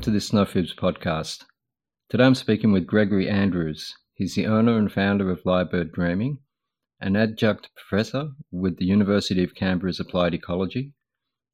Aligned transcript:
Welcome 0.00 0.14
to 0.14 0.18
the 0.18 0.34
No 0.34 0.46
Fibs 0.46 0.74
podcast. 0.74 1.44
Today 2.08 2.24
I'm 2.24 2.34
speaking 2.34 2.72
with 2.72 2.86
Gregory 2.86 3.28
Andrews. 3.28 3.94
He's 4.14 4.34
the 4.34 4.46
owner 4.46 4.78
and 4.78 4.90
founder 4.90 5.30
of 5.30 5.42
Lyrebird 5.42 5.92
Dreaming, 5.92 6.38
an 7.02 7.16
adjunct 7.16 7.68
professor 7.76 8.30
with 8.50 8.78
the 8.78 8.86
University 8.86 9.44
of 9.44 9.54
Canberra's 9.54 10.00
Applied 10.00 10.32
Ecology, 10.32 10.94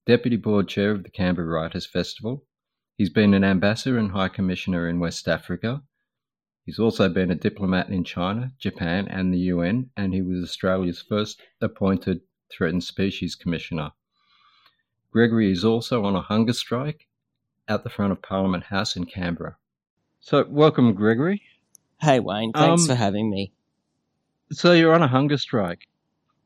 deputy 0.06 0.36
board 0.36 0.68
chair 0.68 0.92
of 0.92 1.02
the 1.02 1.10
Canberra 1.10 1.48
Writers 1.48 1.86
Festival. 1.86 2.46
He's 2.96 3.10
been 3.10 3.34
an 3.34 3.42
ambassador 3.42 3.98
and 3.98 4.12
high 4.12 4.28
commissioner 4.28 4.88
in 4.88 5.00
West 5.00 5.26
Africa. 5.26 5.82
He's 6.64 6.78
also 6.78 7.08
been 7.08 7.32
a 7.32 7.34
diplomat 7.34 7.88
in 7.88 8.04
China, 8.04 8.52
Japan, 8.60 9.08
and 9.08 9.34
the 9.34 9.38
UN, 9.38 9.90
and 9.96 10.14
he 10.14 10.22
was 10.22 10.44
Australia's 10.44 11.02
first 11.02 11.42
appointed 11.60 12.20
Threatened 12.52 12.84
Species 12.84 13.34
Commissioner. 13.34 13.90
Gregory 15.10 15.50
is 15.50 15.64
also 15.64 16.04
on 16.04 16.14
a 16.14 16.22
hunger 16.22 16.52
strike 16.52 17.05
at 17.68 17.84
the 17.84 17.90
front 17.90 18.12
of 18.12 18.22
Parliament 18.22 18.64
House 18.64 18.96
in 18.96 19.04
Canberra. 19.04 19.56
So, 20.20 20.44
welcome, 20.48 20.92
Gregory. 20.94 21.42
Hey, 22.00 22.20
Wayne. 22.20 22.52
Thanks 22.52 22.82
um, 22.82 22.88
for 22.88 22.94
having 22.94 23.30
me. 23.30 23.52
So, 24.52 24.72
you're 24.72 24.94
on 24.94 25.02
a 25.02 25.08
hunger 25.08 25.38
strike? 25.38 25.86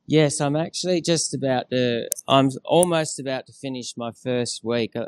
Yes, 0.06 0.41
I'm 0.41 0.56
actually 0.56 1.01
just 1.01 1.34
about 1.34 1.70
to, 1.70 2.09
I'm 2.27 2.51
almost 2.64 3.20
about 3.20 3.47
to 3.47 3.52
finish 3.52 3.97
my 3.97 4.11
first 4.12 4.64
week. 4.64 4.97
Uh, 4.97 5.06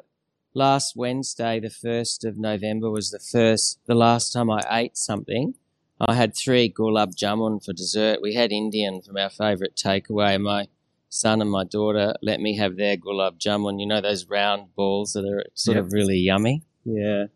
last 0.55 0.95
Wednesday, 0.97 1.61
the 1.61 1.69
1st 1.69 2.25
of 2.25 2.39
November, 2.39 2.91
was 2.91 3.11
the 3.11 3.19
first, 3.19 3.81
the 3.87 3.95
last 3.95 4.33
time 4.33 4.51
I 4.51 4.63
ate 4.71 4.97
something. 4.97 5.55
I 6.01 6.15
had 6.15 6.37
three 6.37 6.69
gulab 6.73 7.15
jamun 7.17 7.65
for 7.65 7.73
dessert. 7.73 8.21
We 8.23 8.35
had 8.35 8.53
Indian 8.53 9.03
from 9.03 9.17
our 9.17 9.31
favourite 9.31 9.77
takeaway. 9.77 10.41
My 10.41 10.69
son 11.13 11.43
and 11.43 11.51
my 11.51 11.63
daughter 11.63 12.15
let 12.23 12.41
me 12.41 12.57
have 12.57 12.77
their 12.77 12.97
gulab 12.97 13.39
jamun. 13.39 13.79
You 13.79 13.87
know 13.87 14.01
those 14.01 14.27
round 14.27 14.75
balls 14.75 15.13
that 15.13 15.27
are 15.27 15.45
sort 15.55 15.77
yep. 15.77 15.85
of 15.85 15.93
really 15.93 16.17
yummy. 16.17 16.63
Yeah. 16.85 17.27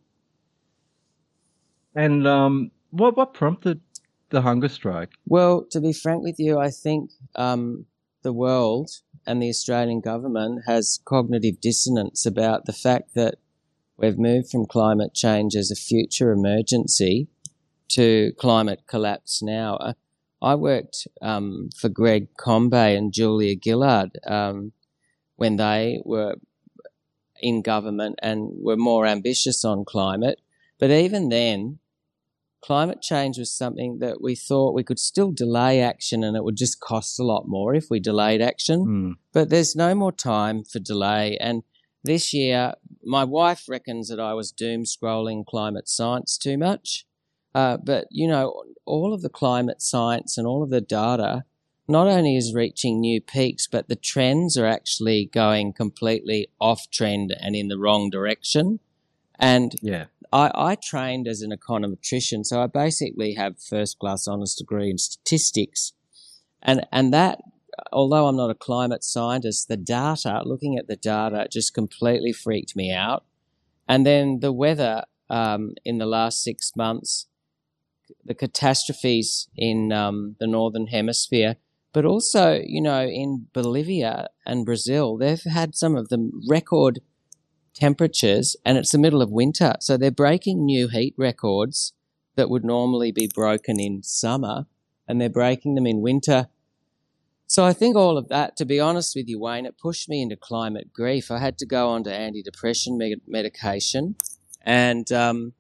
And 1.95 2.27
um, 2.27 2.71
what 2.91 3.17
what 3.17 3.35
prompted 3.35 3.81
the 4.31 4.41
hunger 4.43 4.69
strike? 4.69 5.11
Well, 5.27 5.67
to 5.71 5.81
be 5.81 5.93
frank 5.93 6.23
with 6.23 6.37
you, 6.39 6.59
I 6.59 6.71
think 6.71 7.11
um, 7.35 7.85
the 8.23 8.33
world 8.33 8.91
and 9.27 9.43
the 9.43 9.51
Australian 9.51 10.01
government 10.01 10.63
has 10.67 11.01
cognitive 11.05 11.61
dissonance 11.61 12.25
about 12.25 12.65
the 12.65 12.73
fact 12.73 13.15
that 13.15 13.35
we've 13.99 14.19
moved 14.19 14.51
from 14.51 14.67
climate 14.67 15.13
change 15.15 15.55
as 15.55 15.71
a 15.71 15.77
future 15.77 16.33
emergency 16.33 17.29
to 17.89 18.33
climate 18.39 18.85
collapse 18.87 19.43
now. 19.43 19.95
I 20.43 20.55
worked 20.55 21.07
um, 21.23 21.71
for 21.77 21.89
Greg 21.89 22.29
Combet 22.37 22.97
and 22.97 23.13
Julia 23.13 23.57
Gillard 23.63 24.11
um, 24.27 24.73
when 25.37 25.57
they 25.57 26.01
were 26.05 26.37
in 27.41 27.63
government 27.63 28.19
and 28.23 28.51
were 28.61 28.77
more 28.77 29.07
ambitious 29.07 29.65
on 29.65 29.85
climate. 29.85 30.41
But 30.79 30.91
even 30.91 31.29
then, 31.31 31.79
climate 32.63 33.01
change 33.01 33.39
was 33.39 33.51
something 33.51 33.99
that 34.01 34.21
we 34.21 34.35
thought 34.35 34.75
we 34.75 34.85
could 34.85 34.99
still 34.99 35.31
delay 35.31 35.81
action 35.81 36.25
and 36.25 36.37
it 36.37 36.45
would 36.45 36.57
just 36.57 36.81
cost 36.81 37.19
a 37.19 37.25
lot 37.25 37.45
more 37.47 37.75
if 37.75 37.87
we 37.91 38.01
delayed 38.01 38.43
action. 38.43 38.87
Mm. 38.87 39.13
But 39.33 39.51
there's 39.51 39.77
no 39.77 39.95
more 39.95 40.13
time 40.13 40.65
for 40.65 40.79
delay. 40.79 41.37
And 41.41 41.63
this 42.05 42.35
year, 42.35 42.75
my 43.05 43.25
wife 43.25 43.65
reckons 43.69 44.09
that 44.09 44.21
I 44.21 44.35
was 44.35 44.53
doom 44.53 44.85
scrolling 44.85 45.47
climate 45.47 45.89
science 45.89 46.37
too 46.37 46.59
much. 46.59 47.07
Uh, 47.57 47.79
but, 47.79 48.07
you 48.11 48.29
know, 48.29 48.65
all 48.85 49.15
of 49.15 49.23
the 49.23 49.31
climate 49.31 49.81
science 49.81 50.37
and 50.37 50.47
all 50.47 50.63
of 50.63 50.69
the 50.69 50.83
data 50.83 51.43
not 51.89 52.07
only 52.07 52.37
is 52.37 52.53
reaching 52.55 53.01
new 53.01 53.19
peaks, 53.19 53.67
but 53.67 53.89
the 53.89 53.97
trends 53.97 54.59
are 54.59 54.67
actually 54.67 55.31
going 55.33 55.73
completely 55.73 56.49
off 56.61 56.91
trend 56.91 57.35
and 57.41 57.57
in 57.57 57.69
the 57.69 57.79
wrong 57.79 58.11
direction. 58.11 58.79
And 59.39 59.75
yeah. 59.81 60.05
I, 60.31 60.51
I 60.55 60.75
trained 60.75 61.27
as 61.27 61.41
an 61.41 61.51
econometrician, 61.51 62.45
so 62.45 62.61
I 62.61 62.67
basically 62.67 63.33
have 63.37 63.59
first 63.59 63.99
class 63.99 64.29
honours 64.29 64.55
degree 64.55 64.91
in 64.91 64.99
statistics. 64.99 65.95
And, 66.63 66.87
and 66.93 67.11
that, 67.15 67.39
although 67.91 68.27
I'm 68.27 68.37
not 68.37 68.51
a 68.51 68.55
climate 68.55 69.03
scientist, 69.03 69.69
the 69.69 69.79
data, 69.79 70.43
looking 70.45 70.77
at 70.77 70.89
the 70.89 70.97
data, 70.97 71.49
just 71.51 71.73
completely 71.73 72.35
freaked 72.35 72.77
me 72.77 72.93
out. 72.93 73.25
And 73.89 74.05
then 74.05 74.41
the 74.41 74.53
weather 74.53 75.05
um, 75.31 75.73
in 75.87 75.97
the 75.97 76.05
last 76.05 76.43
six 76.43 76.77
months 76.77 77.29
the 78.27 78.35
catastrophes 78.35 79.49
in 79.57 79.93
um, 79.93 80.37
the 80.39 80.47
northern 80.47 80.89
hemisphere, 80.89 81.57
but 81.93 82.05
also, 82.05 82.61
you 82.65 82.83
know, 82.83 83.07
in 83.07 83.47
Bolivia 83.53 84.29
and 84.45 84.67
Brazil, 84.67 85.17
they've 85.17 85.43
had 85.43 85.75
some 85.75 85.97
of 85.97 86.09
the 86.09 86.31
record 86.49 87.01
temperatures, 87.75 88.57
and 88.65 88.79
it's 88.79 88.93
the 88.93 88.99
middle 88.99 89.23
of 89.23 89.31
winter, 89.31 89.75
so 89.81 89.97
they're 89.97 90.11
breaking 90.11 90.65
new 90.65 90.89
heat 90.89 91.15
records 91.17 91.93
that 92.35 92.51
would 92.51 92.65
normally 92.65 93.13
be 93.13 93.31
broken 93.35 93.81
in 93.81 94.03
summer, 94.03 94.67
and 95.09 95.21
they're 95.21 95.29
breaking 95.29 95.75
them 95.75 95.87
in 95.87 96.01
winter. 96.01 96.49
So 97.47 97.65
I 97.65 97.73
think 97.73 97.97
all 97.97 98.19
of 98.19 98.29
that, 98.29 98.57
to 98.57 98.65
be 98.65 98.81
honest 98.81 99.15
with 99.15 99.29
you, 99.29 99.39
Wayne, 99.39 99.67
it 99.67 99.79
pushed 99.79 100.09
me 100.09 100.21
into 100.21 100.37
climate 100.37 100.93
grief. 100.93 101.31
I 101.31 101.39
had 101.39 101.59
to 101.59 101.67
go 101.67 101.89
on 101.91 102.05
to 102.05 102.11
antidepressant 102.11 103.21
medication, 103.27 104.17
and 104.63 105.11
um, 105.13 105.53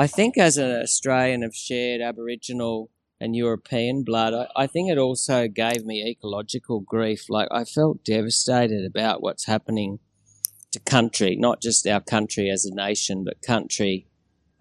I 0.00 0.06
think 0.06 0.38
as 0.38 0.56
an 0.56 0.80
Australian 0.80 1.42
of 1.42 1.56
shared 1.56 2.00
Aboriginal 2.00 2.88
and 3.20 3.34
European 3.34 4.04
blood, 4.04 4.32
I, 4.32 4.46
I, 4.54 4.66
think 4.68 4.88
it 4.88 4.96
also 4.96 5.48
gave 5.48 5.84
me 5.84 6.08
ecological 6.08 6.78
grief. 6.78 7.28
Like 7.28 7.48
I 7.50 7.64
felt 7.64 8.04
devastated 8.04 8.86
about 8.86 9.22
what's 9.22 9.46
happening 9.46 9.98
to 10.70 10.78
country, 10.78 11.34
not 11.34 11.60
just 11.60 11.84
our 11.84 12.00
country 12.00 12.48
as 12.48 12.64
a 12.64 12.72
nation, 12.72 13.24
but 13.24 13.42
country, 13.42 14.06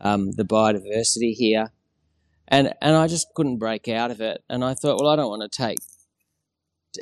um, 0.02 0.32
the 0.32 0.44
biodiversity 0.44 1.34
here. 1.34 1.72
And, 2.48 2.74
and 2.82 2.96
I 2.96 3.06
just 3.06 3.28
couldn't 3.36 3.60
break 3.60 3.88
out 3.88 4.10
of 4.10 4.20
it. 4.22 4.44
And 4.50 4.66
I 4.66 4.74
thought, 4.74 5.00
well, 5.00 5.12
I 5.12 5.16
don't 5.16 5.30
want 5.30 5.44
to 5.52 5.56
take 5.56 5.78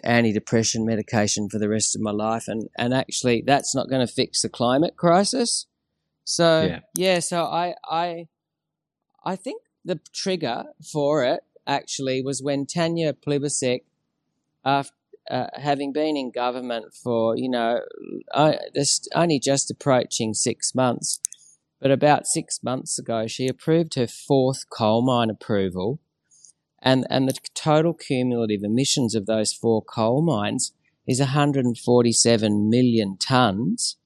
antidepressant 0.04 0.84
medication 0.84 1.48
for 1.48 1.58
the 1.58 1.70
rest 1.70 1.96
of 1.96 2.02
my 2.02 2.12
life. 2.12 2.50
And, 2.50 2.68
and 2.78 2.94
actually, 2.94 3.44
that's 3.48 3.74
not 3.74 3.90
going 3.90 4.06
to 4.06 4.12
fix 4.12 4.42
the 4.42 4.50
climate 4.50 4.98
crisis. 4.98 5.68
So 6.26 6.64
yeah. 6.64 6.80
yeah, 6.96 7.20
so 7.20 7.44
I 7.44 7.76
I 7.90 8.28
I 9.24 9.36
think 9.36 9.62
the 9.86 10.00
trigger 10.12 10.66
for 10.92 11.24
it 11.24 11.42
actually 11.68 12.22
was 12.22 12.42
when 12.42 12.66
Tanya 12.66 13.14
Plibersek, 13.14 13.82
after 14.66 14.94
uh, 15.30 15.48
having 15.54 15.92
been 15.92 16.18
in 16.18 16.32
government 16.32 16.94
for 16.94 17.38
you 17.38 17.50
know 17.50 17.82
I, 18.34 18.58
this 18.74 19.08
only 19.16 19.40
just 19.40 19.70
approaching 19.70 20.34
six 20.34 20.74
months, 20.74 21.20
but 21.80 21.92
about 21.92 22.26
six 22.26 22.64
months 22.64 22.98
ago 22.98 23.28
she 23.28 23.48
approved 23.48 23.94
her 23.94 24.08
fourth 24.08 24.68
coal 24.70 25.04
mine 25.04 25.30
approval, 25.30 26.00
and 26.82 27.06
and 27.12 27.30
the 27.30 27.38
total 27.54 27.94
cumulative 27.94 28.64
emissions 28.64 29.14
of 29.14 29.28
those 29.28 29.54
four 29.54 29.84
coal 29.84 30.24
mines 30.24 30.74
is 31.08 31.20
147 31.20 32.68
million 32.68 33.16
tons 33.16 33.98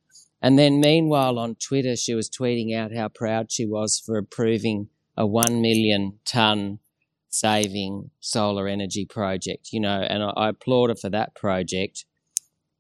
and 0.42 0.58
then, 0.58 0.80
meanwhile, 0.80 1.38
on 1.38 1.56
Twitter, 1.56 1.96
she 1.96 2.16
was 2.16 2.30
tweeting 2.30 2.76
out 2.76 2.94
how 2.94 3.10
proud 3.10 3.52
she 3.52 3.66
was 3.66 4.02
for 4.04 4.18
approving 4.18 4.90
a 5.18 5.28
1 5.28 5.62
million 5.62 6.20
tonne 6.26 6.80
saving 7.28 8.10
solar 8.20 8.68
energy 8.68 9.06
project, 9.06 9.70
you 9.72 9.80
know, 9.80 10.02
and 10.02 10.24
I, 10.24 10.30
I 10.30 10.50
applaud 10.50 10.90
her 10.90 10.96
for 10.96 11.10
that 11.10 11.36
project. 11.36 12.06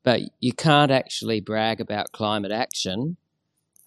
But 0.03 0.22
you 0.40 0.53
can't 0.53 0.92
actually 0.92 1.42
brag 1.42 1.81
about 1.81 2.14
climate 2.14 2.52
action 2.52 3.17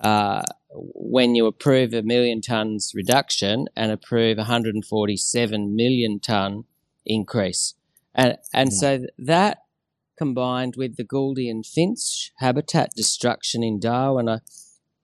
uh, 0.00 0.42
when 0.74 1.34
you 1.34 1.46
approve 1.46 1.94
a 1.94 2.02
million 2.02 2.40
tonnes 2.40 2.94
reduction 2.94 3.66
and 3.74 3.90
approve 3.90 4.36
147 4.36 5.74
million 5.74 6.20
tonne 6.20 6.64
increase. 7.06 7.74
And, 8.14 8.36
and 8.52 8.70
yeah. 8.70 8.78
so 8.78 9.06
that 9.19 9.61
combined 10.22 10.74
with 10.76 10.96
the 10.96 11.04
Gouldian 11.04 11.66
finch 11.66 12.30
habitat 12.38 12.90
destruction 12.94 13.64
in 13.64 13.80
Darwin. 13.80 14.28
I'm 14.28 14.40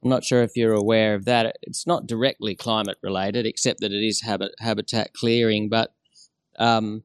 not 0.05 0.23
sure 0.23 0.45
if 0.45 0.53
you're 0.55 0.75
aware 0.85 1.17
of 1.17 1.25
that. 1.25 1.57
It's 1.63 1.89
not 1.89 2.07
directly 2.07 2.55
climate 2.55 2.99
related, 3.03 3.45
except 3.45 3.81
that 3.81 3.91
it 3.91 4.07
is 4.07 4.23
habit, 4.23 4.53
habitat 4.61 5.13
clearing. 5.15 5.69
But 5.69 5.93
um, 6.57 7.03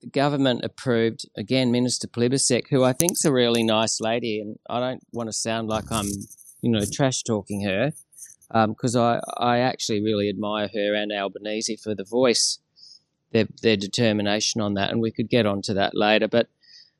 the 0.00 0.08
government 0.08 0.64
approved, 0.64 1.20
again, 1.36 1.70
Minister 1.70 2.08
Plibersek, 2.08 2.64
who 2.68 2.82
I 2.82 2.92
think's 2.92 3.24
a 3.24 3.30
really 3.32 3.62
nice 3.62 4.00
lady, 4.00 4.40
and 4.40 4.56
I 4.68 4.80
don't 4.80 5.04
want 5.12 5.28
to 5.28 5.32
sound 5.32 5.68
like 5.68 5.92
I'm, 5.92 6.08
you 6.62 6.70
know, 6.72 6.82
trash 6.92 7.22
talking 7.22 7.62
her, 7.62 7.92
because 8.66 8.96
um, 8.96 9.02
I, 9.04 9.20
I 9.38 9.58
actually 9.60 10.02
really 10.02 10.28
admire 10.28 10.68
her 10.74 10.94
and 10.94 11.12
Albanese 11.12 11.76
for 11.76 11.94
the 11.94 12.02
voice, 12.02 12.58
their, 13.30 13.46
their 13.62 13.76
determination 13.76 14.60
on 14.60 14.74
that, 14.74 14.90
and 14.90 15.00
we 15.00 15.12
could 15.12 15.30
get 15.30 15.46
onto 15.46 15.74
that 15.74 15.92
later. 15.94 16.26
But 16.26 16.48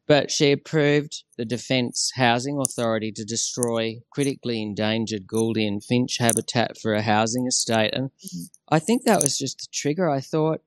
but 0.06 0.31
she 0.31 0.52
approved 0.52 1.25
the 1.37 1.44
Defence 1.44 2.12
Housing 2.17 2.61
Authority 2.61 3.12
to 3.12 3.25
destroy 3.25 4.00
critically 4.11 4.61
endangered 4.61 5.26
Gouldian 5.26 5.81
finch 5.85 6.17
habitat 6.19 6.79
for 6.79 6.94
a 6.94 7.02
housing 7.02 7.47
estate. 7.47 7.94
And 7.94 8.11
mm-hmm. 8.11 8.44
I 8.69 8.79
think 8.79 9.05
that 9.05 9.23
was 9.23 9.38
just 9.38 9.58
the 9.58 9.67
trigger. 9.73 10.11
I 10.11 10.20
thought, 10.20 10.62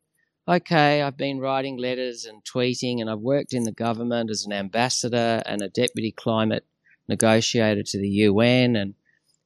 okay, 0.48 1.02
I've 1.02 1.18
been 1.18 1.40
writing 1.40 1.78
letters 1.78 2.26
and 2.26 2.44
tweeting, 2.44 3.02
and 3.02 3.10
I've 3.10 3.20
worked 3.20 3.54
in 3.54 3.64
the 3.64 3.72
government 3.72 4.30
as 4.30 4.46
an 4.46 4.54
ambassador 4.54 5.42
and 5.46 5.62
a 5.62 5.70
deputy 5.70 6.12
climate 6.12 6.66
negotiator 7.08 7.84
to 7.84 8.00
the 8.00 8.10
UN. 8.10 8.76
And 8.76 8.96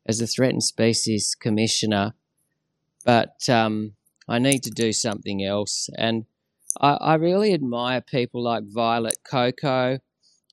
as 0.07 0.21
a 0.21 0.27
threatened 0.27 0.63
species 0.63 1.35
commissioner, 1.39 2.13
but 3.05 3.49
um, 3.49 3.93
I 4.27 4.39
need 4.39 4.63
to 4.63 4.71
do 4.71 4.93
something 4.93 5.43
else. 5.43 5.89
And 5.97 6.25
I, 6.79 6.93
I 6.93 7.15
really 7.15 7.53
admire 7.53 8.01
people 8.01 8.43
like 8.43 8.63
Violet 8.67 9.17
Coco, 9.29 9.99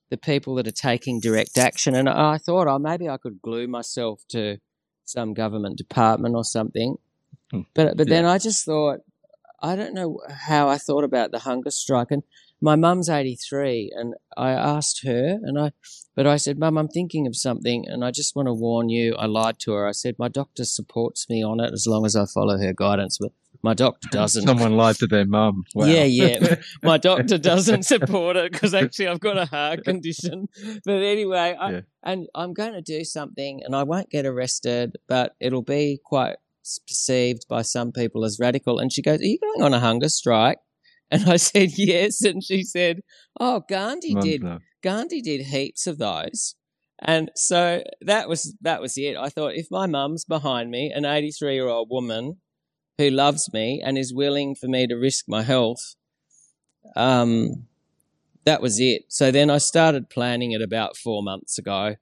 the 0.09 0.17
people 0.17 0.55
that 0.55 0.67
are 0.67 0.71
taking 0.71 1.19
direct 1.19 1.57
action. 1.57 1.95
And 1.95 2.07
I 2.09 2.37
thought, 2.37 2.67
oh, 2.67 2.79
maybe 2.79 3.09
I 3.09 3.17
could 3.17 3.41
glue 3.41 3.67
myself 3.67 4.23
to 4.29 4.57
some 5.03 5.33
government 5.33 5.77
department 5.77 6.35
or 6.35 6.43
something. 6.43 6.97
Hmm. 7.51 7.61
But 7.73 7.97
but 7.97 8.07
Yeah. 8.07 8.15
then 8.15 8.25
I 8.25 8.37
just 8.37 8.65
thought, 8.65 8.99
I 9.61 9.75
don't 9.75 9.93
know 9.93 10.19
how 10.29 10.67
I 10.69 10.77
thought 10.77 11.03
about 11.03 11.31
the 11.31 11.39
hunger 11.39 11.71
strike. 11.71 12.11
And 12.11 12.23
my 12.61 12.75
mum's 12.75 13.09
83, 13.09 13.91
and 13.95 14.15
I 14.37 14.51
asked 14.51 15.03
her, 15.05 15.39
and 15.43 15.59
I, 15.59 15.71
but 16.15 16.25
I 16.25 16.37
said, 16.37 16.57
Mum, 16.57 16.77
I'm 16.77 16.87
thinking 16.87 17.27
of 17.27 17.35
something, 17.35 17.85
and 17.87 18.03
I 18.03 18.11
just 18.11 18.35
want 18.35 18.47
to 18.47 18.53
warn 18.53 18.89
you. 18.89 19.15
I 19.15 19.25
lied 19.25 19.59
to 19.59 19.73
her. 19.73 19.87
I 19.87 19.91
said, 19.91 20.15
my 20.17 20.29
doctor 20.29 20.63
supports 20.65 21.29
me 21.29 21.43
on 21.43 21.59
it 21.59 21.73
as 21.73 21.85
long 21.85 22.05
as 22.05 22.15
I 22.15 22.25
follow 22.25 22.57
her 22.57 22.73
guidance, 22.73 23.17
but 23.19 23.31
my 23.65 23.73
doctor 23.73 24.07
doesn't. 24.11 24.45
Someone 24.47 24.77
lied 24.77 24.95
to 24.97 25.07
their 25.07 25.25
mum. 25.25 25.63
Wow. 25.75 25.85
Yeah, 25.87 26.03
yeah. 26.03 26.55
My 26.83 26.97
doctor 26.97 27.37
doesn't 27.37 27.83
support 27.83 28.35
it 28.37 28.51
because 28.51 28.73
actually 28.73 29.07
I've 29.07 29.19
got 29.19 29.37
a 29.37 29.45
heart 29.45 29.83
condition. 29.83 30.47
But 30.85 31.01
anyway, 31.01 31.57
I, 31.59 31.71
Yeah. 31.71 31.81
and 32.03 32.27
I'm 32.35 32.53
going 32.53 32.73
to 32.73 32.81
do 32.81 33.03
something, 33.03 33.61
and 33.65 33.75
I 33.75 33.83
won't 33.83 34.09
get 34.09 34.25
arrested, 34.25 34.95
but 35.09 35.35
it'll 35.39 35.63
be 35.79 35.99
quite 36.13 36.35
perceived 36.87 37.45
by 37.49 37.61
some 37.63 37.91
people 37.91 38.23
as 38.23 38.39
radical. 38.39 38.79
And 38.79 38.91
she 38.93 39.01
goes, 39.01 39.19
"Are 39.19 39.25
you 39.25 39.39
going 39.39 39.63
on 39.63 39.73
a 39.73 39.79
hunger 39.79 40.09
strike?" 40.09 40.59
And 41.11 41.29
I 41.29 41.37
said, 41.37 41.69
"Yes." 41.77 42.23
And 42.23 42.43
she 42.43 42.63
said, 42.63 43.01
"Oh, 43.39 43.63
Gandhi 43.67 44.13
did. 44.15 44.43
Gandhi 44.81 45.21
did 45.21 45.41
heaps 45.47 45.87
of 45.87 45.97
those." 45.97 46.55
And 46.99 47.29
so 47.35 47.83
that 48.01 48.29
was 48.29 48.55
that 48.61 48.81
was 48.81 48.97
it. 48.97 49.15
I 49.17 49.29
thought 49.29 49.53
if 49.55 49.67
my 49.69 49.85
mum's 49.85 50.23
behind 50.25 50.71
me, 50.71 50.91
an 50.95 51.05
83 51.05 51.53
year 51.53 51.67
old 51.67 51.89
woman 51.91 52.37
who 52.97 53.09
loves 53.09 53.51
me 53.53 53.81
and 53.83 53.97
is 53.97 54.13
willing 54.13 54.55
for 54.55 54.67
me 54.67 54.87
to 54.87 54.95
risk 54.95 55.25
my 55.27 55.43
health, 55.43 55.95
um, 56.95 57.65
that 58.45 58.61
was 58.61 58.79
it. 58.79 59.05
So 59.09 59.31
then 59.31 59.49
I 59.49 59.57
started 59.57 60.09
planning 60.09 60.51
it 60.51 60.61
about 60.61 60.95
four 60.97 61.23
months 61.23 61.57
ago, 61.57 61.95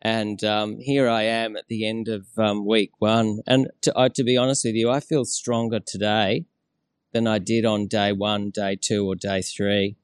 and 0.00 0.42
um, 0.44 0.78
here 0.78 1.08
I 1.08 1.22
am 1.22 1.56
at 1.56 1.68
the 1.68 1.86
end 1.86 2.08
of 2.08 2.26
um, 2.36 2.66
week 2.66 2.92
one. 2.98 3.40
And 3.46 3.68
to, 3.82 3.96
uh, 3.96 4.08
to 4.10 4.24
be 4.24 4.36
honest 4.36 4.64
with 4.64 4.74
you, 4.74 4.90
I 4.90 5.00
feel 5.00 5.24
stronger 5.24 5.80
today 5.80 6.44
than 7.12 7.26
I 7.26 7.38
did 7.38 7.64
on 7.64 7.86
day 7.88 8.12
one, 8.12 8.50
day 8.50 8.76
two, 8.80 9.06
or 9.06 9.14
day 9.14 9.42
three. 9.42 9.96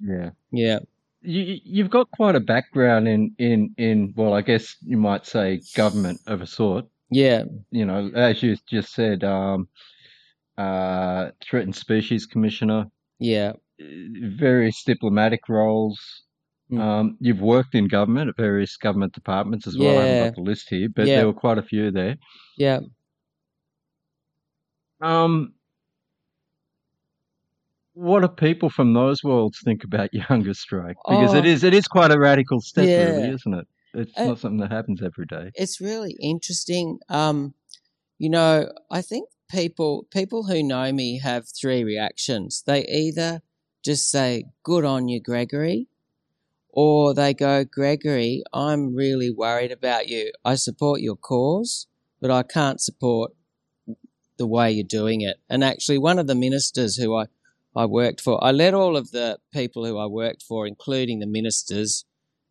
Yeah. 0.00 0.30
Yeah, 0.50 0.78
You, 1.22 1.40
you- 1.42 1.60
you've 1.64 1.90
got 1.90 2.10
quite 2.10 2.34
a 2.36 2.40
background 2.40 3.08
in, 3.08 3.34
in, 3.38 3.74
in, 3.76 4.14
well, 4.16 4.32
I 4.32 4.42
guess 4.42 4.76
you 4.82 4.96
might 4.96 5.26
say 5.26 5.60
government 5.74 6.20
of 6.26 6.40
a 6.40 6.46
sort. 6.46 6.86
Yeah, 7.10 7.44
You 7.70 7.84
know, 7.86 8.10
as 8.14 8.42
you 8.42 8.56
just 8.68 8.92
said, 8.92 9.24
um, 9.24 9.68
uh, 10.56 11.30
threatened 11.42 11.76
species 11.76 12.26
commissioner, 12.26 12.86
yeah, 13.18 13.52
various 13.78 14.82
diplomatic 14.84 15.48
roles. 15.48 15.98
Mm. 16.70 16.80
Um, 16.80 17.16
you've 17.20 17.40
worked 17.40 17.74
in 17.74 17.88
government 17.88 18.28
at 18.28 18.36
various 18.36 18.76
government 18.76 19.14
departments 19.14 19.66
as 19.66 19.78
well. 19.78 19.96
I 19.98 20.02
haven't 20.06 20.18
got 20.26 20.34
the 20.34 20.42
list 20.50 20.68
here, 20.68 20.88
but 20.94 21.06
Yeah. 21.06 21.16
there 21.16 21.26
were 21.26 21.32
quite 21.32 21.58
a 21.58 21.62
few 21.62 21.90
there. 21.90 22.16
yeah. 22.56 22.80
Um, 25.00 25.54
what 27.94 28.20
do 28.20 28.28
people 28.28 28.70
from 28.70 28.92
those 28.94 29.22
worlds 29.24 29.60
think 29.64 29.84
about 29.84 30.12
your 30.14 30.24
hunger 30.24 30.54
strike? 30.54 30.96
Because 31.08 31.34
it 31.34 31.44
Oh. 31.44 31.48
is 31.48 31.64
it 31.64 31.74
is 31.74 31.86
quite 31.86 32.10
a 32.10 32.18
radical 32.18 32.60
step, 32.60 32.86
really, 32.86 33.28
isn't 33.30 33.54
it? 33.54 33.66
It's 33.98 34.12
Uh, 34.16 34.26
not 34.26 34.38
something 34.38 34.60
that 34.60 34.70
happens 34.70 35.02
every 35.02 35.26
day. 35.26 35.50
it's 35.54 35.80
really 35.80 36.16
interesting. 36.20 36.98
Um, 37.08 37.54
you 38.18 38.30
know, 38.30 38.72
I 38.90 39.02
think 39.02 39.28
people 39.50 40.06
people 40.10 40.44
who 40.44 40.62
know 40.62 40.92
me 40.92 41.18
have 41.18 41.48
three 41.48 41.82
reactions. 41.84 42.62
They 42.66 42.84
either 42.86 43.42
just 43.82 44.08
say, 44.10 44.44
"Good 44.62 44.84
on 44.84 45.08
you, 45.08 45.20
Gregory," 45.20 45.88
or 46.70 47.14
they 47.14 47.32
go, 47.34 47.64
"Gregory, 47.64 48.42
I'm 48.52 48.94
really 48.94 49.30
worried 49.30 49.72
about 49.72 50.08
you. 50.08 50.32
I 50.44 50.54
support 50.56 51.00
your 51.00 51.16
cause, 51.16 51.86
but 52.20 52.30
I 52.30 52.42
can't 52.42 52.80
support 52.80 53.32
the 54.36 54.46
way 54.46 54.70
you're 54.72 54.84
doing 55.00 55.20
it." 55.22 55.38
And 55.48 55.64
actually, 55.64 55.98
one 55.98 56.18
of 56.18 56.26
the 56.26 56.34
ministers 56.34 56.96
who 56.96 57.14
I 57.16 57.26
I 57.76 57.84
worked 57.86 58.20
for, 58.20 58.42
I 58.42 58.50
let 58.50 58.74
all 58.74 58.96
of 58.96 59.10
the 59.12 59.38
people 59.52 59.84
who 59.84 59.98
I 59.98 60.06
worked 60.06 60.42
for, 60.42 60.66
including 60.66 61.20
the 61.20 61.26
ministers 61.26 62.04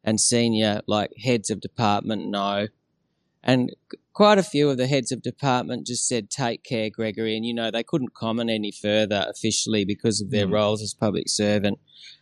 and 0.07 0.21
senior 0.21 0.81
like 0.87 1.11
heads 1.21 1.49
of 1.49 1.59
department, 1.59 2.29
know. 2.29 2.69
And 3.43 3.75
quite 4.13 4.37
a 4.37 4.43
few 4.43 4.69
of 4.69 4.77
the 4.77 4.87
heads 4.87 5.11
of 5.11 5.21
department 5.21 5.85
just 5.85 6.07
said, 6.07 6.29
"Take 6.29 6.63
care, 6.63 6.89
Gregory," 6.89 7.35
and 7.35 7.45
you 7.45 7.53
know 7.53 7.69
they 7.69 7.83
couldn't 7.83 8.13
comment 8.13 8.49
any 8.49 8.71
further 8.71 9.25
officially 9.29 9.83
because 9.83 10.21
of 10.21 10.31
their 10.31 10.47
Mm. 10.47 10.53
roles 10.53 10.81
as 10.81 10.93
public 10.93 11.27
servant. 11.27 11.77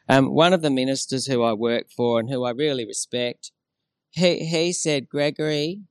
Um, 0.09 0.33
one 0.33 0.51
of 0.51 0.63
the 0.63 0.71
ministers 0.71 1.27
who 1.27 1.43
I 1.43 1.53
work 1.53 1.91
for 1.91 2.19
and 2.19 2.29
who 2.29 2.43
I 2.43 2.49
really 2.51 2.85
respect, 2.85 3.51
he 4.09 4.45
he 4.45 4.73
said, 4.73 5.07
"Gregory, 5.07 5.83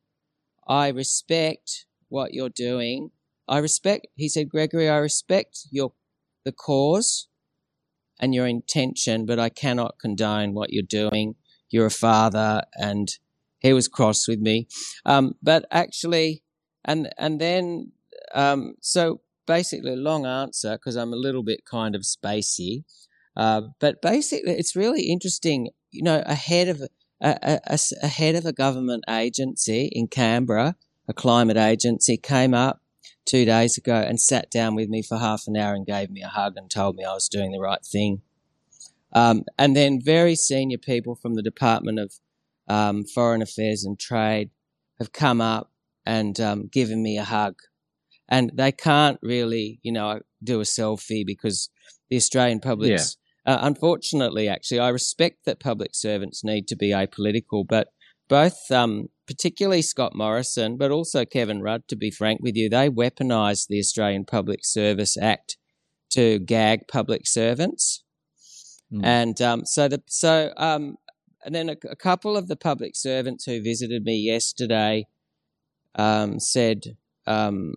I 0.66 0.88
respect 0.88 1.86
what 2.08 2.34
you're 2.34 2.48
doing. 2.68 3.12
I 3.46 3.58
respect." 3.58 4.08
He 4.16 4.28
said, 4.28 4.48
"Gregory, 4.48 4.88
I 4.88 4.96
respect 4.96 5.68
your 5.70 5.92
the 6.44 6.52
cause 6.52 7.28
and 8.18 8.34
your 8.34 8.46
intention, 8.46 9.26
but 9.26 9.38
I 9.38 9.48
cannot 9.48 9.98
condone 9.98 10.54
what 10.54 10.72
you're 10.72 10.82
doing. 10.82 11.36
You're 11.74 11.86
a 11.86 11.90
father, 11.90 12.62
and 12.78 13.08
he 13.58 13.72
was 13.72 13.88
cross 13.88 14.28
with 14.28 14.38
me. 14.38 14.68
Um, 15.04 15.34
but 15.42 15.66
actually, 15.72 16.44
and 16.84 17.12
and 17.18 17.40
then 17.40 17.90
um, 18.32 18.76
so 18.80 19.22
basically, 19.44 19.96
long 19.96 20.24
answer 20.24 20.76
because 20.76 20.94
I'm 20.94 21.12
a 21.12 21.16
little 21.16 21.42
bit 21.42 21.64
kind 21.64 21.96
of 21.96 22.02
spacey. 22.02 22.84
Uh, 23.36 23.62
but 23.80 24.00
basically, 24.00 24.52
it's 24.52 24.76
really 24.76 25.10
interesting. 25.10 25.70
You 25.90 26.04
know, 26.04 26.22
ahead 26.26 26.68
of 26.68 26.80
a 27.20 28.06
head 28.06 28.36
of 28.36 28.46
a 28.46 28.52
government 28.52 29.02
agency 29.10 29.90
in 29.90 30.06
Canberra, 30.06 30.76
a 31.08 31.12
climate 31.12 31.56
agency, 31.56 32.16
came 32.16 32.54
up 32.54 32.82
two 33.24 33.44
days 33.44 33.76
ago 33.76 33.96
and 33.96 34.20
sat 34.20 34.48
down 34.48 34.76
with 34.76 34.88
me 34.88 35.02
for 35.02 35.18
half 35.18 35.48
an 35.48 35.56
hour 35.56 35.74
and 35.74 35.86
gave 35.86 36.08
me 36.08 36.22
a 36.22 36.28
hug 36.28 36.54
and 36.56 36.70
told 36.70 36.94
me 36.94 37.04
I 37.04 37.14
was 37.14 37.28
doing 37.28 37.50
the 37.50 37.58
right 37.60 37.84
thing. 37.84 38.22
Um, 39.14 39.44
and 39.58 39.76
then 39.76 40.00
very 40.02 40.34
senior 40.34 40.78
people 40.78 41.14
from 41.14 41.34
the 41.34 41.42
Department 41.42 42.00
of 42.00 42.12
um, 42.68 43.04
Foreign 43.04 43.42
Affairs 43.42 43.84
and 43.84 43.98
Trade 43.98 44.50
have 44.98 45.12
come 45.12 45.40
up 45.40 45.70
and 46.06 46.38
um, 46.40 46.68
given 46.68 47.02
me 47.02 47.18
a 47.18 47.24
hug. 47.24 47.54
And 48.28 48.50
they 48.54 48.72
can't 48.72 49.18
really, 49.22 49.78
you 49.82 49.92
know, 49.92 50.20
do 50.42 50.60
a 50.60 50.64
selfie 50.64 51.24
because 51.26 51.70
the 52.10 52.16
Australian 52.16 52.60
public's. 52.60 53.16
Uh, 53.46 53.58
unfortunately, 53.60 54.48
actually, 54.48 54.78
I 54.78 54.88
respect 54.88 55.44
that 55.44 55.60
public 55.60 55.94
servants 55.94 56.42
need 56.42 56.66
to 56.68 56.76
be 56.76 56.88
apolitical, 56.88 57.66
but 57.66 57.88
both, 58.28 58.70
um, 58.70 59.08
particularly 59.26 59.82
Scott 59.82 60.14
Morrison, 60.14 60.78
but 60.78 60.90
also 60.90 61.26
Kevin 61.26 61.60
Rudd, 61.60 61.86
to 61.88 61.96
be 61.96 62.10
frank 62.10 62.40
with 62.42 62.56
you, 62.56 62.70
they 62.70 62.88
weaponised 62.88 63.66
the 63.68 63.78
Australian 63.78 64.24
Public 64.24 64.64
Service 64.64 65.18
Act 65.18 65.58
to 66.10 66.38
gag 66.38 66.88
public 66.88 67.26
servants. 67.26 68.03
Mm. 68.94 69.04
And 69.04 69.42
um, 69.42 69.66
so 69.66 69.88
the 69.88 70.02
so 70.06 70.52
um, 70.56 70.96
and 71.44 71.54
then 71.54 71.68
a, 71.68 71.76
a 71.90 71.96
couple 71.96 72.36
of 72.36 72.48
the 72.48 72.56
public 72.56 72.96
servants 72.96 73.44
who 73.44 73.62
visited 73.62 74.04
me 74.04 74.16
yesterday 74.16 75.06
um, 75.96 76.38
said 76.40 76.96
um, 77.26 77.74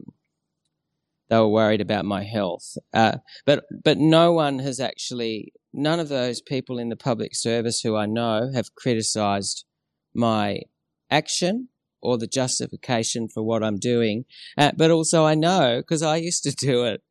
they 1.29 1.37
were 1.37 1.47
worried 1.47 1.81
about 1.81 2.05
my 2.05 2.23
health. 2.23 2.77
Uh, 2.93 3.17
but 3.45 3.65
but 3.83 3.97
no 3.97 4.31
one 4.31 4.59
has 4.59 4.79
actually 4.79 5.53
none 5.73 5.99
of 5.99 6.09
those 6.09 6.41
people 6.41 6.79
in 6.79 6.89
the 6.89 6.95
public 6.95 7.35
service 7.35 7.81
who 7.81 7.95
I 7.95 8.05
know 8.05 8.51
have 8.53 8.75
criticised 8.75 9.65
my 10.13 10.61
action 11.09 11.69
or 12.01 12.17
the 12.17 12.27
justification 12.27 13.27
for 13.27 13.43
what 13.43 13.63
I'm 13.63 13.77
doing. 13.77 14.25
Uh, 14.57 14.71
but 14.75 14.91
also 14.91 15.25
I 15.25 15.35
know 15.35 15.77
because 15.77 16.03
I 16.03 16.17
used 16.17 16.43
to 16.43 16.51
do 16.51 16.85
it. 16.85 17.01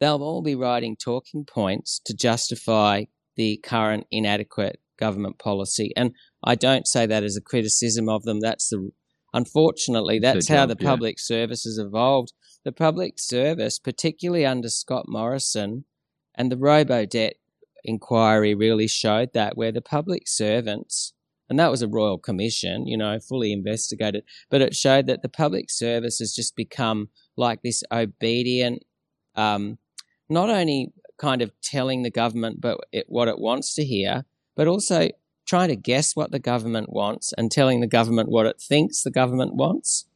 They'll 0.00 0.22
all 0.22 0.42
be 0.42 0.54
writing 0.54 0.96
talking 0.96 1.44
points 1.44 2.00
to 2.04 2.14
justify 2.14 3.04
the 3.38 3.56
current 3.64 4.06
inadequate 4.10 4.80
government 4.98 5.38
policy. 5.38 5.92
And 5.96 6.12
I 6.44 6.56
don't 6.56 6.86
say 6.86 7.06
that 7.06 7.22
as 7.22 7.36
a 7.36 7.40
criticism 7.40 8.08
of 8.08 8.24
them. 8.24 8.40
That's 8.40 8.68
the 8.68 8.90
unfortunately 9.32 10.18
that's 10.18 10.48
how 10.48 10.66
job, 10.66 10.70
the 10.70 10.76
yeah. 10.80 10.90
public 10.90 11.18
service 11.18 11.62
has 11.62 11.78
evolved. 11.78 12.32
The 12.64 12.72
public 12.72 13.14
service, 13.18 13.78
particularly 13.78 14.44
under 14.44 14.68
Scott 14.68 15.04
Morrison, 15.08 15.84
and 16.34 16.52
the 16.52 16.58
robo 16.58 17.06
debt 17.06 17.36
inquiry 17.84 18.54
really 18.54 18.88
showed 18.88 19.32
that 19.32 19.56
where 19.56 19.72
the 19.72 19.80
public 19.80 20.26
servants 20.26 21.14
and 21.48 21.58
that 21.58 21.70
was 21.70 21.80
a 21.80 21.88
royal 21.88 22.18
commission, 22.18 22.86
you 22.86 22.98
know, 22.98 23.18
fully 23.20 23.52
investigated, 23.52 24.24
but 24.50 24.60
it 24.60 24.74
showed 24.74 25.06
that 25.06 25.22
the 25.22 25.30
public 25.30 25.70
service 25.70 26.18
has 26.18 26.34
just 26.34 26.54
become 26.54 27.08
like 27.36 27.62
this 27.62 27.82
obedient, 27.90 28.82
um, 29.34 29.78
not 30.28 30.50
only 30.50 30.92
kind 31.18 31.42
of 31.42 31.52
telling 31.60 32.02
the 32.02 32.10
government 32.10 32.60
but 32.60 32.78
it, 32.92 33.06
what 33.08 33.28
it 33.28 33.38
wants 33.38 33.74
to 33.74 33.84
hear, 33.84 34.24
but 34.56 34.68
also 34.68 35.08
trying 35.46 35.68
to 35.68 35.76
guess 35.76 36.14
what 36.14 36.30
the 36.30 36.38
government 36.38 36.90
wants 36.90 37.32
and 37.36 37.50
telling 37.50 37.80
the 37.80 37.86
government 37.86 38.28
what 38.28 38.46
it 38.46 38.60
thinks 38.60 39.02
the 39.02 39.10
government 39.10 39.54
wants. 39.54 40.06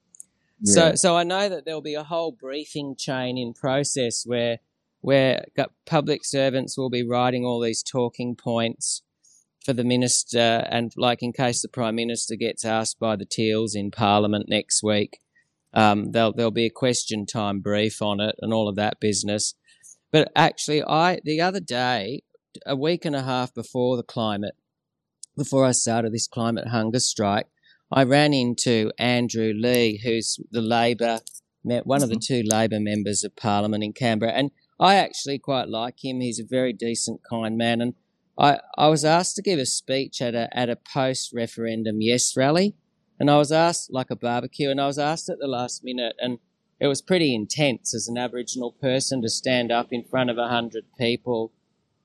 Yeah. 0.60 0.74
So, 0.74 0.94
so 0.94 1.16
I 1.16 1.24
know 1.24 1.48
that 1.48 1.64
there'll 1.64 1.80
be 1.80 1.94
a 1.94 2.04
whole 2.04 2.32
briefing 2.32 2.94
chain 2.96 3.38
in 3.38 3.54
process 3.54 4.24
where 4.24 4.58
where 5.00 5.44
public 5.84 6.24
servants 6.24 6.78
will 6.78 6.90
be 6.90 7.04
writing 7.04 7.44
all 7.44 7.60
these 7.60 7.82
talking 7.82 8.36
points 8.36 9.02
for 9.64 9.72
the 9.72 9.82
minister, 9.84 10.64
and 10.70 10.92
like 10.96 11.22
in 11.22 11.32
case 11.32 11.60
the 11.62 11.68
prime 11.68 11.96
minister 11.96 12.36
gets 12.36 12.64
asked 12.64 13.00
by 13.00 13.16
the 13.16 13.24
Teals 13.24 13.74
in 13.74 13.90
Parliament 13.90 14.46
next 14.48 14.82
week, 14.82 15.18
um, 15.74 16.12
there'll 16.12 16.32
there'll 16.32 16.50
be 16.52 16.66
a 16.66 16.70
question 16.70 17.26
time 17.26 17.60
brief 17.60 18.00
on 18.00 18.20
it 18.20 18.36
and 18.40 18.52
all 18.52 18.68
of 18.68 18.76
that 18.76 19.00
business. 19.00 19.54
But 20.12 20.30
actually, 20.36 20.84
I 20.84 21.20
the 21.24 21.40
other 21.40 21.60
day, 21.60 22.22
a 22.66 22.76
week 22.76 23.04
and 23.04 23.16
a 23.16 23.22
half 23.22 23.54
before 23.54 23.96
the 23.96 24.02
climate, 24.02 24.54
before 25.36 25.64
I 25.64 25.72
started 25.72 26.12
this 26.12 26.28
climate 26.28 26.68
hunger 26.68 27.00
strike, 27.00 27.46
I 27.90 28.04
ran 28.04 28.34
into 28.34 28.92
Andrew 28.98 29.52
Leigh, 29.56 30.00
who's 30.04 30.38
the 30.50 30.60
Labor 30.60 31.20
one 31.62 32.02
of 32.02 32.08
the 32.08 32.16
mm-hmm. 32.16 32.42
two 32.42 32.42
Labor 32.44 32.80
members 32.80 33.22
of 33.24 33.36
Parliament 33.36 33.84
in 33.84 33.92
Canberra, 33.92 34.32
and 34.32 34.50
I 34.80 34.96
actually 34.96 35.38
quite 35.38 35.68
like 35.68 36.04
him. 36.04 36.20
He's 36.20 36.40
a 36.40 36.44
very 36.44 36.72
decent, 36.72 37.20
kind 37.28 37.56
man, 37.56 37.80
and 37.80 37.94
I, 38.38 38.58
I 38.76 38.88
was 38.88 39.04
asked 39.04 39.36
to 39.36 39.42
give 39.42 39.58
a 39.58 39.66
speech 39.66 40.20
at 40.20 40.34
a 40.34 40.48
at 40.56 40.68
a 40.68 40.76
post 40.76 41.32
referendum 41.32 42.00
yes 42.00 42.36
rally, 42.36 42.74
and 43.20 43.30
I 43.30 43.38
was 43.38 43.52
asked 43.52 43.92
like 43.92 44.10
a 44.10 44.16
barbecue, 44.16 44.70
and 44.70 44.80
I 44.80 44.86
was 44.86 44.98
asked 44.98 45.28
at 45.28 45.38
the 45.38 45.46
last 45.46 45.84
minute, 45.84 46.16
and 46.18 46.38
it 46.82 46.88
was 46.88 47.00
pretty 47.00 47.32
intense 47.32 47.94
as 47.94 48.08
an 48.08 48.18
Aboriginal 48.18 48.72
person 48.72 49.22
to 49.22 49.28
stand 49.28 49.70
up 49.70 49.92
in 49.92 50.02
front 50.02 50.30
of 50.30 50.36
a 50.36 50.48
hundred 50.48 50.84
people 50.98 51.52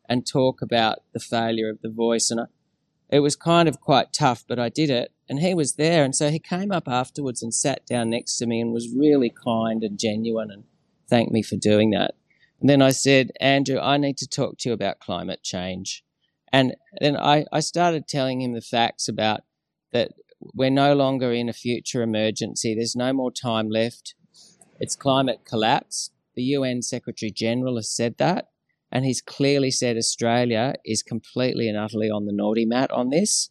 and 0.07 0.23
talk 0.23 0.61
about 0.61 0.99
the 1.13 1.19
failure 1.19 1.67
of 1.67 1.81
the 1.81 1.89
voice, 1.89 2.29
and 2.29 2.41
I, 2.41 2.43
it 3.09 3.21
was 3.21 3.35
kind 3.35 3.67
of 3.67 3.81
quite 3.81 4.13
tough, 4.13 4.45
but 4.47 4.59
I 4.59 4.69
did 4.69 4.91
it, 4.91 5.11
and 5.27 5.39
he 5.39 5.55
was 5.55 5.77
there, 5.77 6.03
and 6.03 6.15
so 6.15 6.29
he 6.29 6.37
came 6.37 6.71
up 6.71 6.87
afterwards 6.87 7.41
and 7.41 7.51
sat 7.51 7.87
down 7.87 8.11
next 8.11 8.37
to 8.37 8.45
me 8.45 8.61
and 8.61 8.71
was 8.71 8.93
really 8.95 9.31
kind 9.31 9.83
and 9.83 9.97
genuine 9.97 10.51
and 10.51 10.65
thanked 11.09 11.31
me 11.31 11.41
for 11.41 11.55
doing 11.55 11.89
that. 11.89 12.13
And 12.61 12.69
then 12.69 12.83
I 12.83 12.91
said, 12.91 13.31
Andrew, 13.39 13.79
I 13.79 13.97
need 13.97 14.17
to 14.17 14.27
talk 14.27 14.59
to 14.59 14.69
you 14.69 14.73
about 14.73 14.99
climate 14.99 15.41
change. 15.41 16.03
And 16.53 16.75
then 17.01 17.17
I, 17.17 17.45
I 17.51 17.61
started 17.61 18.07
telling 18.07 18.41
him 18.41 18.53
the 18.53 18.61
facts 18.61 19.07
about 19.07 19.41
that 19.91 20.11
we're 20.53 20.69
no 20.69 20.93
longer 20.93 21.33
in 21.33 21.49
a 21.49 21.53
future 21.53 22.03
emergency. 22.03 22.75
There's 22.75 22.95
no 22.95 23.11
more 23.11 23.31
time 23.31 23.69
left. 23.69 24.13
It's 24.79 24.95
climate 24.95 25.41
collapse. 25.45 26.11
The 26.35 26.43
UN 26.43 26.81
Secretary 26.81 27.31
General 27.31 27.75
has 27.75 27.89
said 27.89 28.17
that. 28.17 28.49
And 28.91 29.03
he's 29.03 29.21
clearly 29.21 29.71
said 29.71 29.97
Australia 29.97 30.75
is 30.85 31.03
completely 31.03 31.67
and 31.67 31.77
utterly 31.77 32.09
on 32.09 32.25
the 32.25 32.31
naughty 32.31 32.65
mat 32.65 32.89
on 32.91 33.09
this. 33.09 33.49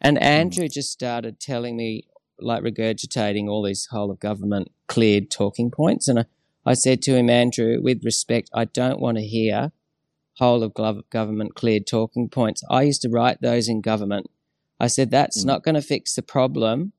And 0.00 0.18
hmm. 0.18 0.24
Andrew 0.24 0.68
just 0.68 0.90
started 0.90 1.40
telling 1.40 1.76
me, 1.76 2.06
like 2.38 2.62
regurgitating 2.62 3.48
all 3.48 3.62
these 3.62 3.86
whole 3.90 4.10
of 4.10 4.20
government 4.20 4.72
cleared 4.88 5.30
talking 5.30 5.70
points. 5.70 6.08
And 6.08 6.18
I, 6.20 6.24
I 6.66 6.74
said 6.74 7.00
to 7.02 7.14
him, 7.14 7.30
Andrew, 7.30 7.78
with 7.80 8.04
respect, 8.04 8.50
I 8.52 8.64
don't 8.64 9.00
want 9.00 9.18
to 9.18 9.24
hear 9.24 9.72
whole 10.38 10.62
of 10.62 10.74
government 11.10 11.54
cleared 11.54 11.86
talking 11.86 12.28
points. 12.28 12.62
I 12.68 12.82
used 12.82 13.02
to 13.02 13.08
write 13.08 13.40
those 13.40 13.68
in 13.68 13.80
government. 13.80 14.28
I 14.80 14.88
said, 14.88 15.10
that's 15.10 15.44
mm. 15.44 15.46
not 15.46 15.62
going 15.62 15.76
to 15.76 15.82
fix 15.82 16.14
the 16.14 16.22
problem. 16.22 16.92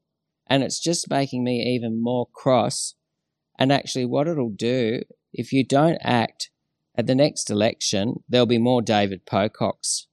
And 0.48 0.64
it's 0.64 0.80
just 0.80 1.10
making 1.10 1.44
me 1.44 1.62
even 1.76 2.02
more 2.02 2.28
cross. 2.34 2.96
And 3.58 3.72
actually, 3.72 4.06
what 4.06 4.28
it'll 4.28 4.50
do, 4.50 5.02
if 5.34 5.52
you 5.54 5.66
don't 5.66 5.98
act 6.02 6.50
at 6.98 7.08
the 7.08 7.16
next 7.16 7.50
election, 7.50 8.24
there'll 8.28 8.46
be 8.46 8.58
more 8.58 8.82
David 8.82 9.26
Pococks. 9.26 10.08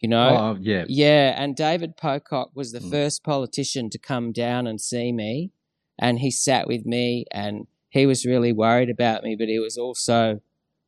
You 0.00 0.08
know? 0.08 0.28
Oh, 0.28 0.58
yeah. 0.60 0.84
Yeah. 0.86 1.34
And 1.36 1.56
David 1.56 1.96
Pocock 1.96 2.50
was 2.54 2.72
the 2.72 2.80
mm. 2.80 2.90
first 2.90 3.24
politician 3.24 3.88
to 3.90 3.98
come 3.98 4.32
down 4.32 4.66
and 4.66 4.80
see 4.80 5.12
me. 5.12 5.50
And 5.98 6.18
he 6.18 6.30
sat 6.30 6.66
with 6.66 6.84
me 6.84 7.24
and 7.30 7.66
he 7.88 8.04
was 8.04 8.26
really 8.26 8.52
worried 8.52 8.90
about 8.90 9.22
me, 9.22 9.36
but 9.38 9.48
he 9.48 9.58
was 9.58 9.78
also, 9.78 10.40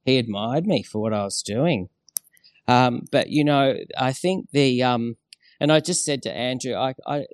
he 0.04 0.18
admired 0.18 0.66
me 0.66 0.82
for 0.82 1.00
what 1.00 1.14
I 1.14 1.22
was 1.22 1.42
doing. 1.42 1.88
Um, 2.68 3.06
but, 3.10 3.30
you 3.30 3.44
know, 3.44 3.76
I 3.96 4.12
think 4.12 4.50
the, 4.50 4.82
um, 4.82 5.16
and 5.60 5.72
I 5.72 5.80
just 5.80 6.04
said 6.04 6.22
to 6.24 6.36
Andrew, 6.36 6.74
I, 6.74 6.94
I, 7.06 7.26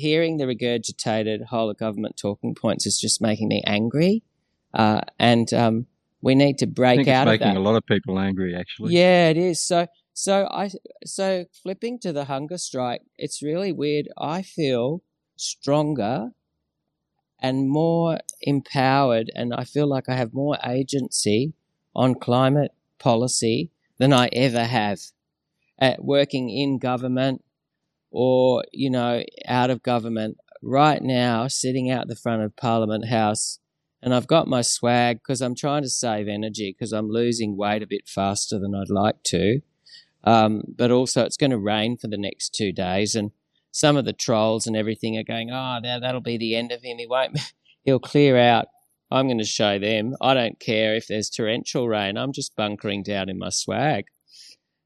hearing 0.00 0.38
the 0.38 0.44
regurgitated 0.44 1.46
whole 1.46 1.70
of 1.70 1.78
government 1.78 2.16
talking 2.16 2.54
points 2.54 2.86
is 2.86 2.98
just 2.98 3.20
making 3.20 3.48
me 3.48 3.62
angry. 3.66 4.22
Uh, 4.72 5.00
and 5.18 5.52
um, 5.52 5.86
we 6.22 6.34
need 6.34 6.58
to 6.58 6.66
break 6.66 7.00
out 7.08 7.28
of 7.28 7.38
that. 7.38 7.40
making 7.40 7.56
a 7.56 7.60
lot 7.60 7.76
of 7.76 7.84
people 7.86 8.18
angry, 8.18 8.54
actually. 8.56 8.94
Yeah, 8.94 9.28
it 9.28 9.36
is. 9.36 9.60
So, 9.60 9.86
so 10.12 10.46
I, 10.50 10.70
so 11.04 11.46
flipping 11.62 11.98
to 12.00 12.12
the 12.12 12.24
hunger 12.24 12.58
strike, 12.58 13.02
it's 13.16 13.42
really 13.42 13.72
weird. 13.72 14.08
I 14.18 14.42
feel 14.42 15.02
stronger 15.36 16.30
and 17.42 17.68
more 17.68 18.20
empowered, 18.42 19.30
and 19.34 19.54
I 19.54 19.64
feel 19.64 19.86
like 19.86 20.08
I 20.08 20.16
have 20.16 20.34
more 20.34 20.58
agency 20.66 21.54
on 21.94 22.14
climate 22.14 22.72
policy 22.98 23.70
than 23.98 24.12
I 24.12 24.28
ever 24.32 24.64
have 24.64 25.00
at 25.78 26.04
working 26.04 26.50
in 26.50 26.78
government 26.78 27.42
or, 28.10 28.64
you 28.72 28.90
know, 28.90 29.22
out 29.46 29.70
of 29.70 29.82
government. 29.82 30.38
Right 30.62 31.02
now, 31.02 31.48
sitting 31.48 31.90
out 31.90 32.08
the 32.08 32.16
front 32.16 32.42
of 32.42 32.54
Parliament 32.54 33.08
House, 33.08 33.60
and 34.02 34.14
I've 34.14 34.26
got 34.26 34.46
my 34.46 34.60
swag 34.60 35.18
because 35.18 35.40
I'm 35.40 35.54
trying 35.54 35.82
to 35.82 35.88
save 35.88 36.28
energy 36.28 36.74
because 36.76 36.92
I'm 36.92 37.08
losing 37.08 37.56
weight 37.56 37.82
a 37.82 37.86
bit 37.86 38.06
faster 38.06 38.58
than 38.58 38.74
I'd 38.74 38.90
like 38.90 39.22
to. 39.24 39.60
Um, 40.24 40.62
but 40.76 40.90
also, 40.90 41.24
it's 41.24 41.38
going 41.38 41.50
to 41.50 41.58
rain 41.58 41.96
for 41.96 42.08
the 42.08 42.18
next 42.18 42.54
two 42.54 42.72
days, 42.72 43.14
and 43.14 43.30
some 43.70 43.96
of 43.96 44.04
the 44.04 44.12
trolls 44.12 44.66
and 44.66 44.76
everything 44.76 45.16
are 45.16 45.24
going, 45.24 45.50
oh, 45.50 45.78
that, 45.82 46.00
that'll 46.00 46.20
be 46.20 46.36
the 46.36 46.56
end 46.56 46.72
of 46.72 46.82
him. 46.82 46.98
He 46.98 47.06
won't, 47.06 47.38
he'll 47.84 48.00
clear 48.00 48.36
out. 48.36 48.66
I'm 49.10 49.26
going 49.26 49.38
to 49.38 49.44
show 49.44 49.78
them. 49.78 50.14
I 50.20 50.34
don't 50.34 50.60
care 50.60 50.94
if 50.94 51.08
there's 51.08 51.30
torrential 51.30 51.88
rain. 51.88 52.16
I'm 52.16 52.32
just 52.32 52.54
bunkering 52.54 53.02
down 53.02 53.28
in 53.28 53.38
my 53.38 53.48
swag. 53.50 54.04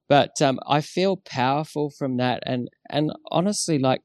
But 0.09 0.41
um, 0.43 0.59
I 0.67 0.81
feel 0.81 1.17
powerful 1.17 1.91
from 1.91 2.17
that. 2.19 2.43
And, 2.45 2.69
and 2.91 3.13
honestly, 3.31 3.79
like, 3.79 4.03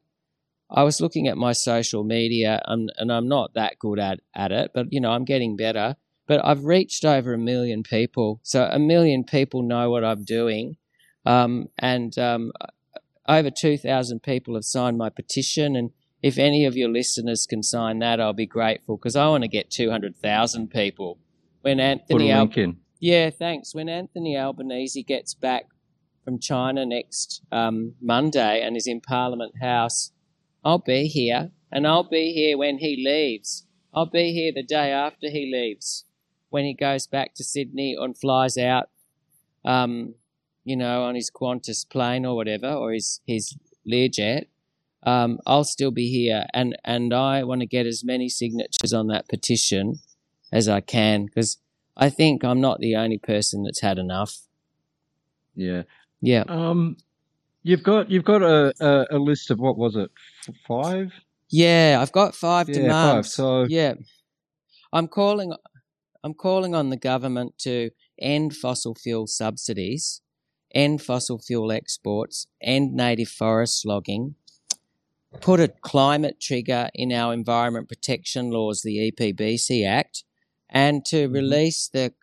I 0.72 0.84
was 0.84 1.02
looking 1.02 1.28
at 1.28 1.38
my 1.38 1.52
social 1.52 2.04
media 2.04 2.62
and, 2.66 2.92
and 2.98 3.12
I'm 3.12 3.28
not 3.28 3.54
that 3.56 3.80
good 3.80 4.00
at, 4.00 4.20
at 4.36 4.52
it, 4.52 4.72
but, 4.74 4.88
you 4.92 5.02
know, 5.02 5.12
I'm 5.12 5.26
getting 5.26 5.56
better. 5.56 5.96
But 6.28 6.46
I've 6.46 6.64
reached 6.64 7.04
over 7.04 7.34
a 7.34 7.40
million 7.40 7.82
people. 7.82 8.40
So 8.44 8.70
a 8.72 8.78
million 8.78 9.24
people 9.24 9.64
know 9.64 9.90
what 9.90 10.04
I'm 10.04 10.24
doing. 10.24 10.78
Um, 11.26 11.70
and 11.80 12.18
um, 12.20 12.52
over 13.28 13.50
2,000 13.50 14.22
people 14.22 14.54
have 14.54 14.64
signed 14.64 14.98
my 14.98 15.10
petition. 15.10 15.76
And 15.76 15.90
if 16.22 16.38
any 16.38 16.66
of 16.66 16.78
your 16.78 16.90
listeners 16.90 17.48
can 17.50 17.64
sign 17.64 18.00
that, 18.00 18.22
I'll 18.22 18.34
be 18.34 18.46
grateful 18.46 18.98
because 18.98 19.16
I 19.16 19.28
want 19.28 19.44
to 19.44 19.48
get 19.48 19.72
200,000 19.72 20.70
people. 20.70 21.18
When 21.62 21.80
Anthony 21.80 22.32
Al- 22.32 22.48
Yeah, 23.00 23.30
thanks. 23.32 23.74
When 23.74 23.90
Anthony 23.90 24.38
Albanese 24.38 25.04
gets 25.04 25.34
back 25.34 25.66
from 26.24 26.40
China 26.40 26.86
next 26.86 27.42
um, 27.52 27.94
Monday 28.02 28.62
and 28.62 28.76
is 28.78 28.88
in 28.88 29.02
Parliament 29.02 29.54
House, 29.62 30.12
I'll 30.64 30.80
be 30.80 31.08
here. 31.08 31.52
And 31.72 31.86
I'll 31.86 32.10
be 32.10 32.34
here 32.34 32.58
when 32.58 32.80
he 32.80 33.04
leaves. 33.06 33.66
I'll 33.94 34.10
be 34.10 34.34
here 34.34 34.52
the 34.54 34.64
day 34.64 34.92
after 34.92 35.30
he 35.30 35.52
leaves, 35.52 36.06
when 36.50 36.66
he 36.66 36.74
goes 36.74 37.08
back 37.08 37.34
to 37.36 37.44
Sydney 37.44 37.96
and 38.00 38.18
flies 38.18 38.58
out 38.58 38.90
um, 39.66 40.16
you 40.64 40.76
know, 40.76 41.04
on 41.04 41.16
his 41.16 41.32
Qantas 41.32 41.88
plane 41.90 42.26
or 42.26 42.36
whatever, 42.36 42.72
or 42.72 42.92
his 42.92 43.22
his 43.26 43.58
Learjet, 43.90 44.46
um, 45.04 45.40
I'll 45.46 45.64
still 45.64 45.92
be 45.92 46.10
here, 46.10 46.46
and 46.54 46.78
and 46.86 47.14
I 47.14 47.44
want 47.44 47.62
to 47.62 47.68
get 47.68 47.86
as 47.86 48.04
many 48.04 48.30
signatures 48.30 48.94
on 48.94 49.08
that 49.08 49.28
petition 49.28 50.00
as 50.52 50.68
I 50.68 50.82
can 50.82 51.26
because 51.26 51.58
I 51.96 52.10
think 52.10 52.44
I'm 52.44 52.62
not 52.62 52.80
the 52.80 52.96
only 52.96 53.18
person 53.18 53.64
that's 53.64 53.82
had 53.82 53.98
enough. 53.98 54.34
Yeah. 55.56 55.84
Yeah. 56.22 56.44
Um, 56.48 56.98
you've 57.64 57.84
got 57.84 58.10
you've 58.10 58.26
got 58.26 58.42
a, 58.42 58.74
a, 58.80 59.18
a 59.18 59.20
list 59.20 59.52
of 59.52 59.60
what 59.60 59.78
was 59.78 59.96
it 59.96 60.12
five? 60.68 61.12
Yeah, 61.50 62.00
I've 62.02 62.12
got 62.12 62.36
five 62.36 62.70
yeah, 62.70 62.76
demands. 62.76 63.28
Five, 63.28 63.28
so 63.28 63.64
yeah, 63.64 63.94
I'm 64.94 65.08
calling. 65.08 65.54
I'm 66.22 66.34
calling 66.34 66.76
on 66.76 66.90
the 66.90 66.98
government 66.98 67.58
to 67.60 67.92
end 68.20 68.54
fossil 68.56 68.94
fuel 68.94 69.26
subsidies 69.26 70.22
end 70.74 71.02
fossil 71.02 71.40
fuel 71.40 71.72
exports, 71.72 72.48
end 72.62 72.94
native 72.94 73.30
forest 73.30 73.86
logging, 73.86 74.36
put 75.42 75.60
a 75.60 75.68
climate 75.68 76.40
trigger 76.40 76.90
in 76.94 77.12
our 77.12 77.34
environment 77.34 77.88
protection 77.88 78.52
laws, 78.52 78.82
the 78.82 79.12
EPBC 79.12 79.88
Act, 79.88 80.24
and 80.70 81.06
to 81.06 81.26
mm-hmm. 81.26 81.34
release 81.34 81.88
the 81.88 82.14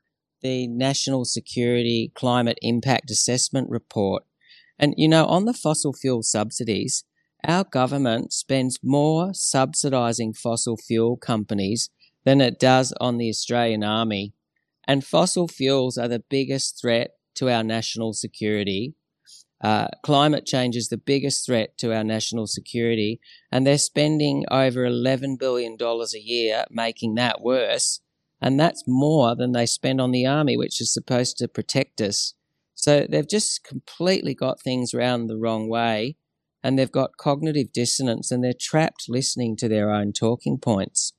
the 0.46 0.68
National 0.68 1.24
Security 1.24 2.12
Climate 2.14 2.56
Impact 2.62 3.10
Assessment 3.10 3.68
Report. 3.68 4.22
And 4.78 4.94
you 4.96 5.08
know, 5.08 5.26
on 5.26 5.44
the 5.44 5.52
fossil 5.52 5.92
fuel 5.92 6.22
subsidies, 6.22 7.02
our 7.42 7.64
government 7.64 8.32
spends 8.32 8.78
more 8.80 9.30
subsidising 9.30 10.36
fossil 10.36 10.76
fuel 10.76 11.16
companies 11.16 11.90
than 12.24 12.40
it 12.40 12.60
does 12.60 12.94
on 13.00 13.18
the 13.18 13.28
Australian 13.28 13.82
Army. 13.82 14.34
And 14.86 15.04
fossil 15.04 15.48
fuels 15.48 15.98
are 15.98 16.06
the 16.06 16.22
biggest 16.30 16.80
threat 16.80 17.14
to 17.34 17.50
our 17.50 17.64
national 17.64 18.12
security. 18.12 18.94
Uh, 19.60 19.88
climate 20.04 20.46
change 20.46 20.76
is 20.76 20.90
the 20.90 20.96
biggest 21.12 21.44
threat 21.44 21.76
to 21.78 21.92
our 21.92 22.04
national 22.04 22.46
security, 22.46 23.18
and 23.50 23.66
they're 23.66 23.78
spending 23.78 24.44
over 24.48 24.88
$11 24.88 25.40
billion 25.40 25.76
a 25.80 26.18
year 26.20 26.64
making 26.70 27.16
that 27.16 27.40
worse. 27.40 28.00
And 28.40 28.60
that's 28.60 28.84
more 28.86 29.34
than 29.34 29.52
they 29.52 29.66
spend 29.66 30.00
on 30.00 30.10
the 30.10 30.26
army, 30.26 30.56
which 30.56 30.80
is 30.80 30.92
supposed 30.92 31.38
to 31.38 31.48
protect 31.48 32.00
us. 32.00 32.34
So 32.74 33.06
they've 33.08 33.28
just 33.28 33.64
completely 33.64 34.34
got 34.34 34.60
things 34.60 34.92
round 34.92 35.28
the 35.30 35.38
wrong 35.38 35.68
way, 35.68 36.16
and 36.62 36.78
they've 36.78 36.92
got 36.92 37.16
cognitive 37.16 37.72
dissonance, 37.72 38.30
and 38.30 38.44
they're 38.44 38.52
trapped 38.58 39.06
listening 39.08 39.56
to 39.56 39.68
their 39.68 39.90
own 39.90 40.12
talking 40.12 40.58
points. 40.58 41.14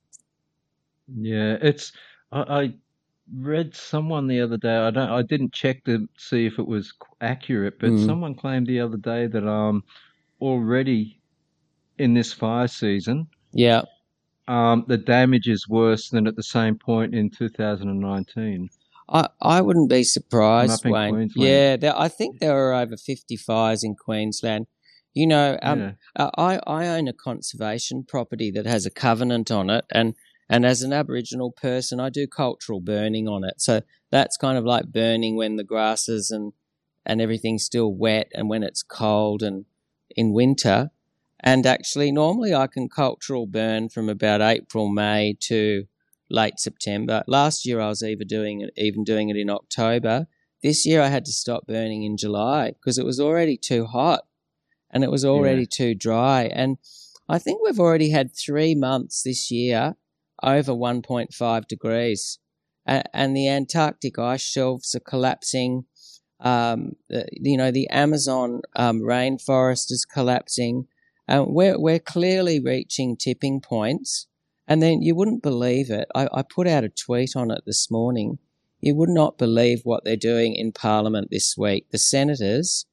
Yeah, 1.16 1.58
it's. 1.62 1.92
I, 2.32 2.42
I 2.42 2.74
read 3.34 3.76
someone 3.76 4.28
the 4.28 4.42
other 4.42 4.58
day. 4.58 4.76
I 4.76 4.92
don't. 4.92 5.10
I 5.10 5.22
didn't 5.24 5.54
check 5.54 5.84
to 5.86 6.08
see 6.18 6.46
if 6.46 6.60
it 6.60 6.68
was 6.68 6.94
accurate, 7.22 7.80
but 7.80 7.94
Mm. 7.94 8.06
someone 8.06 8.36
claimed 8.36 8.68
the 8.68 8.80
other 8.82 8.98
day 8.98 9.28
that 9.28 9.48
um 9.48 9.84
already 10.42 11.20
in 11.98 12.14
this 12.14 12.32
fire 12.34 12.68
season, 12.68 13.28
Yeah. 13.54 13.82
Um 14.48 14.86
the 14.88 14.98
damage 14.98 15.48
is 15.48 15.68
worse 15.68 16.10
than 16.10 16.28
at 16.28 16.36
the 16.36 16.44
same 16.44 16.78
point 16.78 17.14
in 17.14 17.30
2019. 17.30 18.70
I, 19.10 19.30
I 19.42 19.62
wouldn't 19.62 19.90
be 19.90 20.04
surprised, 20.04 20.84
Wayne. 20.86 21.32
Yeah, 21.36 21.78
there, 21.78 21.98
I 21.98 22.10
think 22.10 22.40
there 22.40 22.58
are 22.58 22.74
over 22.74 22.98
50 22.98 23.38
fires 23.38 23.84
in 23.84 23.96
Queensland. 23.96 24.68
You 25.14 25.28
know, 25.28 25.58
um, 25.62 25.80
yeah. 25.80 25.92
uh, 26.16 26.30
I, 26.38 26.60
I 26.68 26.88
own 26.88 27.08
a 27.08 27.14
conservation 27.14 28.04
property 28.04 28.52
that 28.52 28.66
has 28.66 28.86
a 28.86 28.92
covenant 28.92 29.50
on 29.50 29.70
it, 29.70 29.86
and, 29.92 30.14
and 30.50 30.66
as 30.66 30.82
an 30.82 30.94
Aboriginal 30.94 31.52
person, 31.52 32.00
I 32.00 32.10
do 32.10 32.28
cultural 32.28 32.82
burning 32.82 33.28
on 33.28 33.44
it. 33.44 33.56
So 33.62 33.82
that's 34.12 34.38
kind 34.38 34.58
of 34.58 34.66
like 34.66 34.92
burning 34.92 35.36
when 35.36 35.56
the 35.56 35.64
grasses 35.64 36.30
and, 36.30 36.54
and 37.06 37.22
everything's 37.22 37.64
still 37.64 37.94
wet 37.94 38.32
and 38.36 38.50
when 38.50 38.64
it's 38.64 38.84
cold 38.84 39.42
and 39.42 39.66
in 40.16 40.34
winter. 40.34 40.92
And 41.40 41.66
actually, 41.66 42.12
normally 42.12 42.54
I 42.54 42.68
can 42.68 42.90
cultural 42.90 43.46
burn 43.46 43.90
from 43.90 44.10
about 44.10 44.42
April, 44.42 44.90
May 44.90 45.36
to 45.42 45.86
late 46.30 46.60
September. 46.60 47.24
Last 47.28 47.66
year 47.66 47.80
I 47.80 47.90
was 47.90 48.04
even 48.04 48.28
doing 48.28 48.62
it, 48.62 48.72
even 48.76 49.04
doing 49.04 49.30
it 49.30 49.38
in 49.38 49.50
October. 49.50 50.28
This 50.64 50.86
year 50.86 51.02
I 51.02 51.08
had 51.08 51.26
to 51.26 51.32
stop 51.32 51.68
burning 51.68 52.04
in 52.04 52.18
July 52.18 52.72
because 52.72 52.98
it 52.98 53.06
was 53.06 53.20
already 53.20 53.58
too 53.58 53.86
hot 53.86 54.22
and 54.90 55.04
it 55.04 55.12
was 55.12 55.24
already 55.24 55.66
too 55.66 55.94
dry. 55.94 56.44
And 56.46 56.78
I 57.30 57.40
think 57.40 57.62
we've 57.64 57.80
already 57.80 58.10
had 58.10 58.36
three 58.36 58.74
months 58.74 59.22
this 59.24 59.52
year 59.52 59.96
over 60.44 60.72
1.5 60.72 61.68
degrees, 61.68 62.40
A- 62.88 63.16
and 63.16 63.36
the 63.36 63.48
Antarctic 63.48 64.18
ice 64.20 64.42
shelves 64.42 64.96
are 64.96 65.00
collapsing. 65.00 65.86
Um, 66.40 66.94
the, 67.10 67.28
you 67.32 67.58
know, 67.58 67.72
the 67.72 67.90
Amazon 67.90 68.62
um, 68.76 69.02
rainforest 69.02 69.92
is 69.92 70.06
collapsing. 70.06 70.88
And 71.28 71.48
we're, 71.48 71.80
we're 71.80 72.00
clearly 72.00 72.60
reaching 72.60 73.18
tipping 73.18 73.62
points. 73.62 74.28
And 74.68 74.82
then 74.82 75.02
you 75.02 75.16
wouldn't 75.16 75.44
believe 75.44 75.90
it. 75.90 76.08
I, 76.16 76.28
I 76.34 76.44
put 76.44 76.68
out 76.68 76.84
a 76.84 76.90
tweet 76.90 77.36
on 77.36 77.52
it 77.52 77.64
this 77.66 77.90
morning. 77.92 78.40
You 78.82 78.96
would 78.96 79.10
not 79.10 79.38
believe 79.38 79.82
what 79.84 80.04
they're 80.04 80.16
doing 80.16 80.56
in 80.56 80.72
Parliament 80.72 81.30
this 81.32 81.58
week. 81.58 81.88
The 81.92 81.98
senators, 81.98 82.86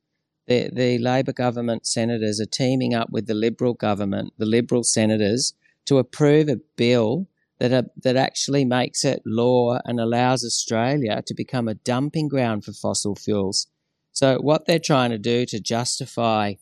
the, 0.46 0.70
the 0.72 0.98
Labor 0.98 1.32
government 1.32 1.86
senators 1.86 2.40
are 2.40 2.46
teaming 2.46 2.94
up 2.94 3.10
with 3.10 3.26
the 3.26 3.34
Liberal 3.34 3.74
government, 3.74 4.32
the 4.38 4.46
Liberal 4.46 4.84
senators, 4.84 5.54
to 5.86 5.98
approve 5.98 6.48
a 6.48 6.60
bill 6.76 7.28
that, 7.58 7.72
uh, 7.72 7.82
that 8.02 8.16
actually 8.16 8.64
makes 8.64 9.04
it 9.04 9.22
law 9.24 9.78
and 9.84 10.00
allows 10.00 10.44
Australia 10.44 11.22
to 11.26 11.34
become 11.34 11.68
a 11.68 11.74
dumping 11.74 12.28
ground 12.28 12.64
for 12.64 12.72
fossil 12.72 13.14
fuels. 13.14 13.66
So, 14.12 14.38
what 14.38 14.66
they're 14.66 14.78
trying 14.78 15.10
to 15.10 15.18
do 15.18 15.44
to 15.46 15.60
justify 15.60 16.54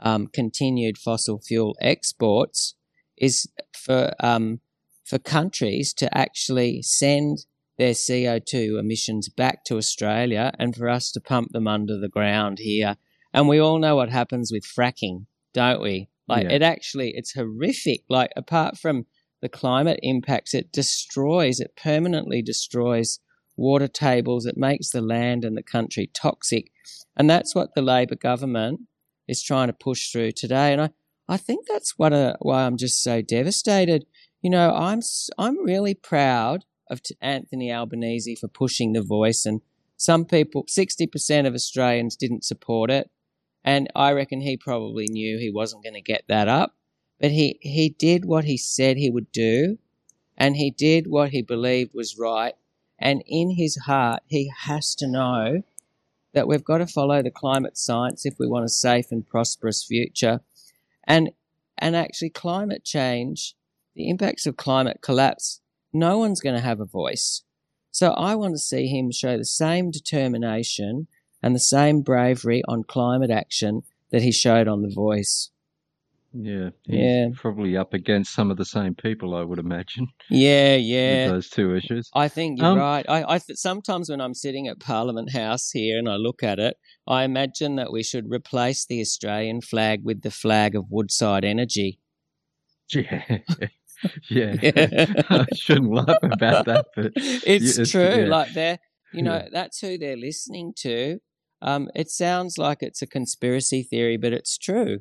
um, 0.00 0.26
continued 0.26 0.98
fossil 0.98 1.40
fuel 1.40 1.76
exports 1.80 2.74
is 3.16 3.48
for 3.74 4.12
um, 4.20 4.60
for 5.04 5.18
countries 5.18 5.94
to 5.94 6.16
actually 6.16 6.82
send 6.82 7.46
their 7.78 7.92
CO2 7.92 8.78
emissions 8.78 9.28
back 9.28 9.64
to 9.64 9.76
Australia 9.76 10.52
and 10.58 10.74
for 10.74 10.88
us 10.88 11.12
to 11.12 11.20
pump 11.20 11.52
them 11.52 11.68
under 11.68 11.98
the 11.98 12.08
ground 12.08 12.58
here. 12.58 12.96
And 13.32 13.48
we 13.48 13.58
all 13.58 13.78
know 13.78 13.96
what 13.96 14.08
happens 14.08 14.50
with 14.50 14.64
fracking, 14.64 15.26
don't 15.52 15.80
we? 15.80 16.08
Like 16.26 16.44
Yeah. 16.44 16.52
it 16.56 16.62
actually 16.62 17.12
it's 17.14 17.34
horrific. 17.34 18.04
Like 18.08 18.32
apart 18.36 18.78
from 18.78 19.06
the 19.42 19.48
climate 19.48 20.00
impacts, 20.02 20.54
it 20.54 20.72
destroys, 20.72 21.60
it 21.60 21.76
permanently 21.76 22.42
destroys 22.42 23.20
water 23.56 23.88
tables, 23.88 24.46
it 24.46 24.56
makes 24.56 24.90
the 24.90 25.02
land 25.02 25.44
and 25.44 25.56
the 25.56 25.62
country 25.62 26.10
toxic. 26.12 26.70
And 27.16 27.28
that's 27.28 27.54
what 27.54 27.74
the 27.74 27.82
Labor 27.82 28.16
government 28.16 28.80
is 29.28 29.42
trying 29.42 29.68
to 29.68 29.72
push 29.72 30.10
through 30.10 30.32
today. 30.32 30.72
And 30.72 30.80
I, 30.82 30.90
I 31.28 31.36
think 31.36 31.66
that's 31.66 31.98
what 31.98 32.12
uh 32.12 32.34
why 32.40 32.64
I'm 32.64 32.76
just 32.76 33.02
so 33.02 33.22
devastated. 33.22 34.06
You 34.42 34.50
know, 34.50 34.72
I'm 34.74 35.00
I'm 35.38 35.64
really 35.64 35.94
proud 35.94 36.64
of 36.88 37.00
Anthony 37.20 37.72
Albanese 37.72 38.36
for 38.36 38.48
pushing 38.48 38.92
the 38.92 39.02
voice, 39.02 39.44
and 39.44 39.60
some 39.96 40.24
people, 40.24 40.64
sixty 40.68 41.06
percent 41.06 41.46
of 41.46 41.54
Australians 41.54 42.16
didn't 42.16 42.44
support 42.44 42.90
it, 42.90 43.10
and 43.64 43.88
I 43.94 44.12
reckon 44.12 44.40
he 44.40 44.56
probably 44.56 45.06
knew 45.08 45.38
he 45.38 45.50
wasn't 45.50 45.82
going 45.82 45.94
to 45.94 46.00
get 46.00 46.24
that 46.28 46.46
up, 46.46 46.76
but 47.20 47.32
he 47.32 47.58
he 47.60 47.88
did 47.88 48.24
what 48.24 48.44
he 48.44 48.56
said 48.56 48.96
he 48.96 49.10
would 49.10 49.32
do, 49.32 49.78
and 50.36 50.56
he 50.56 50.70
did 50.70 51.08
what 51.08 51.30
he 51.30 51.42
believed 51.42 51.92
was 51.92 52.16
right, 52.18 52.54
and 53.00 53.24
in 53.26 53.50
his 53.56 53.76
heart 53.86 54.22
he 54.26 54.52
has 54.60 54.94
to 54.96 55.08
know 55.08 55.62
that 56.36 56.46
we've 56.46 56.64
got 56.64 56.78
to 56.78 56.86
follow 56.86 57.22
the 57.22 57.30
climate 57.30 57.78
science 57.78 58.26
if 58.26 58.34
we 58.38 58.46
want 58.46 58.66
a 58.66 58.68
safe 58.68 59.06
and 59.10 59.26
prosperous 59.26 59.82
future. 59.82 60.40
And 61.08 61.30
and 61.78 61.96
actually 61.96 62.30
climate 62.30 62.84
change, 62.84 63.54
the 63.94 64.08
impacts 64.10 64.44
of 64.44 64.56
climate 64.56 64.98
collapse, 65.02 65.60
no 65.94 66.18
one's 66.18 66.40
going 66.40 66.54
to 66.54 66.60
have 66.60 66.78
a 66.78 66.84
voice. 66.84 67.42
So 67.90 68.10
I 68.10 68.34
want 68.34 68.52
to 68.52 68.58
see 68.58 68.86
him 68.86 69.10
show 69.10 69.38
the 69.38 69.46
same 69.46 69.90
determination 69.90 71.06
and 71.42 71.54
the 71.54 71.60
same 71.60 72.02
bravery 72.02 72.62
on 72.68 72.84
climate 72.84 73.30
action 73.30 73.82
that 74.10 74.22
he 74.22 74.30
showed 74.30 74.68
on 74.68 74.82
The 74.82 74.92
Voice. 74.94 75.50
Yeah. 76.32 76.70
Yeah. 76.84 77.28
probably 77.34 77.76
up 77.76 77.94
against 77.94 78.34
some 78.34 78.50
of 78.50 78.56
the 78.56 78.64
same 78.64 78.94
people, 78.94 79.34
I 79.34 79.42
would 79.42 79.58
imagine, 79.58 80.06
Yeah, 80.30 80.76
with 80.76 80.84
yeah. 80.84 81.28
those 81.28 81.48
two 81.48 81.74
issues. 81.74 82.10
I 82.14 82.28
think 82.28 82.58
you're 82.58 82.66
Um, 82.68 82.78
right. 82.78 83.06
I, 83.08 83.24
I 83.34 83.38
th- 83.38 83.58
sometimes 83.58 84.10
when 84.10 84.20
I'm 84.20 84.34
sitting 84.34 84.68
at 84.68 84.78
Parliament 84.80 85.32
House 85.32 85.70
here 85.70 85.98
and 85.98 86.08
I 86.08 86.16
look 86.16 86.42
at 86.42 86.58
it, 86.58 86.76
I 87.06 87.24
imagine 87.24 87.76
that 87.76 87.90
we 87.92 88.02
should 88.02 88.30
replace 88.30 88.84
the 88.84 89.00
Australian 89.00 89.60
flag 89.62 90.00
with 90.04 90.22
the 90.22 90.30
flag 90.30 90.74
of 90.74 90.84
Woodside 90.90 91.44
Energy. 91.44 92.00
Yeah. 92.94 93.22
yeah. 93.48 93.68
Yeah. 94.28 95.22
I 95.30 95.46
shouldn't 95.54 95.90
laugh 95.90 96.18
about 96.22 96.66
that, 96.66 96.86
but 96.94 97.12
it's 97.16 97.78
it's- 97.78 97.90
true. 97.90 98.02
yeah. 98.24 98.26
Like 98.28 98.52
they're, 98.52 98.78
you 99.14 99.22
know, 99.22 99.36
Yeah. 99.36 99.48
that's 99.50 99.80
who 99.80 99.96
they're 99.96 100.16
listening 100.18 100.74
to. 100.80 101.18
Um, 101.62 101.88
it 101.94 102.10
sounds 102.10 102.58
like 102.58 102.78
it's 102.82 103.00
a 103.00 103.06
conspiracy 103.06 103.82
theory, 103.82 104.18
but 104.18 104.32
it's 104.34 104.58
true. 104.58 104.98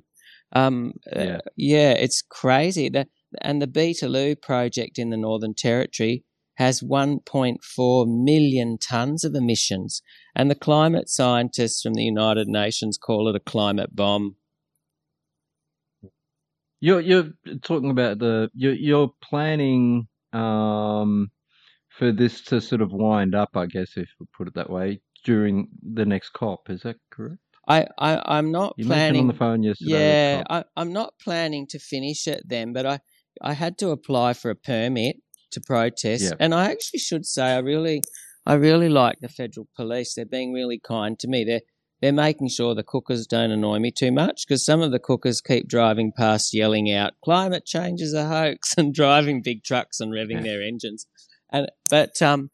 Um, 0.56 0.94
uh, 1.16 1.22
Yeah. 1.24 1.42
yeah, 1.58 1.92
it's 1.92 2.22
crazy. 2.22 2.90
The, 2.90 3.08
and 3.42 3.62
the 3.62 3.68
Beetaloo 3.68 4.42
project 4.42 4.98
in 4.98 5.10
the 5.12 5.18
Northern 5.18 5.54
Territory 5.54 6.24
has 6.56 6.82
1.4 6.82 8.08
million 8.08 8.78
tons 8.78 9.26
of 9.26 9.36
emissions, 9.36 10.02
and 10.36 10.50
the 10.50 10.56
climate 10.56 11.10
scientists 11.10 11.82
from 11.82 11.94
the 11.96 12.04
United 12.06 12.48
Nations 12.48 12.98
call 12.98 13.28
it 13.30 13.36
a 13.36 13.42
climate 13.42 13.96
bomb. 13.96 14.38
You're 16.80 17.02
you're 17.02 17.32
talking 17.64 17.90
about 17.90 18.20
the 18.20 18.50
you're 18.54 18.74
you're 18.74 19.14
planning 19.22 20.08
um 20.34 21.32
for 21.90 22.12
this 22.12 22.42
to 22.44 22.62
sort 22.62 22.82
of 22.82 22.92
wind 22.94 23.36
up, 23.36 23.56
I 23.56 23.66
guess, 23.68 23.98
if 23.98 24.10
we 24.20 24.26
put 24.38 24.48
it 24.48 24.54
that 24.56 24.70
way, 24.70 25.02
during 25.24 25.70
the 25.82 26.06
next 26.06 26.32
COP. 26.32 26.70
Is 26.70 26.84
that 26.84 26.98
correct? 27.12 27.40
I, 27.68 27.88
I 27.98 28.22
I'm 28.38 28.52
not 28.52 28.74
You 28.78 28.86
planning. 28.86 29.22
on 29.22 29.28
the 29.28 29.34
phone 29.34 29.64
yesterday. 29.64 29.92
Yeah, 29.92 30.44
I, 30.50 30.64
I'm 30.78 30.94
not 30.94 31.14
planning 31.24 31.66
to 31.68 31.80
finish 31.80 32.28
it 32.28 32.44
then, 32.48 32.74
but 32.74 32.86
I, 32.86 33.00
I 33.42 33.54
had 33.54 33.78
to 33.80 33.90
apply 33.90 34.34
for 34.34 34.50
a 34.52 34.56
permit 34.56 35.18
to 35.52 35.62
protest, 35.62 36.24
Yeah. 36.24 36.32
and 36.40 36.54
I 36.54 36.70
actually 36.72 37.00
should 37.00 37.26
say 37.26 37.44
I 37.54 37.60
really, 37.60 38.02
I 38.46 38.54
really 38.56 38.90
like 38.90 39.20
the 39.22 39.30
federal 39.30 39.68
police. 39.76 40.14
They're 40.14 40.26
being 40.26 40.54
really 40.54 40.80
kind 40.80 41.18
to 41.20 41.28
me. 41.28 41.44
They're 41.44 41.62
they're 42.02 42.12
making 42.12 42.50
sure 42.50 42.76
the 42.76 42.84
cookers 42.84 43.26
don't 43.26 43.52
annoy 43.52 43.80
me 43.80 43.90
too 43.90 44.12
much 44.12 44.44
because 44.46 44.64
some 44.66 44.82
of 44.82 44.92
the 44.92 45.00
cookers 45.00 45.40
keep 45.42 45.68
driving 45.68 46.12
past 46.16 46.54
yelling 46.54 46.92
out 46.92 47.14
climate 47.24 47.66
change 47.66 48.02
is 48.02 48.14
a 48.14 48.28
hoax 48.28 48.74
and 48.78 48.94
driving 48.94 49.42
big 49.42 49.64
trucks 49.64 50.00
and 50.02 50.12
revving 50.12 50.44
their 50.44 50.62
engines 50.62 51.08
and 51.54 51.68
but 51.90 52.22
um 52.22 52.52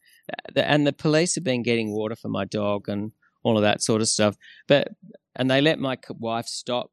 the, 0.53 0.65
and 0.69 0.85
the 0.85 0.93
police 0.93 1.33
have 1.35 1.43
been 1.43 1.63
getting 1.63 1.91
water 1.91 2.15
for 2.15 2.29
my 2.29 2.45
dog 2.45 2.87
and 2.87 3.11
all 3.43 3.57
of 3.57 3.63
that 3.63 3.81
sort 3.81 4.01
of 4.01 4.07
stuff 4.07 4.35
but 4.67 4.89
and 5.35 5.49
they 5.49 5.61
let 5.61 5.79
my 5.79 5.97
wife 6.19 6.45
stop 6.47 6.91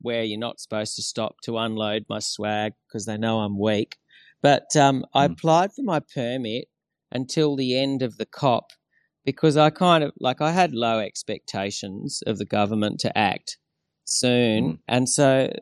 where 0.00 0.22
you're 0.22 0.38
not 0.38 0.60
supposed 0.60 0.94
to 0.96 1.02
stop 1.02 1.36
to 1.42 1.58
unload 1.58 2.04
my 2.08 2.18
swag 2.20 2.72
because 2.86 3.04
they 3.06 3.16
know 3.18 3.40
I'm 3.40 3.58
weak 3.58 3.96
but 4.42 4.74
um 4.76 5.04
I 5.14 5.26
Mm. 5.26 5.32
applied 5.32 5.72
for 5.72 5.82
my 5.82 6.00
permit 6.00 6.66
until 7.10 7.56
the 7.56 7.78
end 7.78 8.02
of 8.02 8.16
the 8.18 8.26
COP 8.26 8.66
because 9.24 9.56
I 9.56 9.70
kind 9.70 10.04
of 10.04 10.12
like 10.20 10.40
I 10.40 10.52
had 10.52 10.72
low 10.74 10.98
expectations 11.00 12.22
of 12.26 12.38
the 12.38 12.44
government 12.44 13.00
to 13.00 13.16
act 13.18 13.58
soon, 14.04 14.64
Mm. 14.64 14.78
and 14.88 15.08
so 15.08 15.52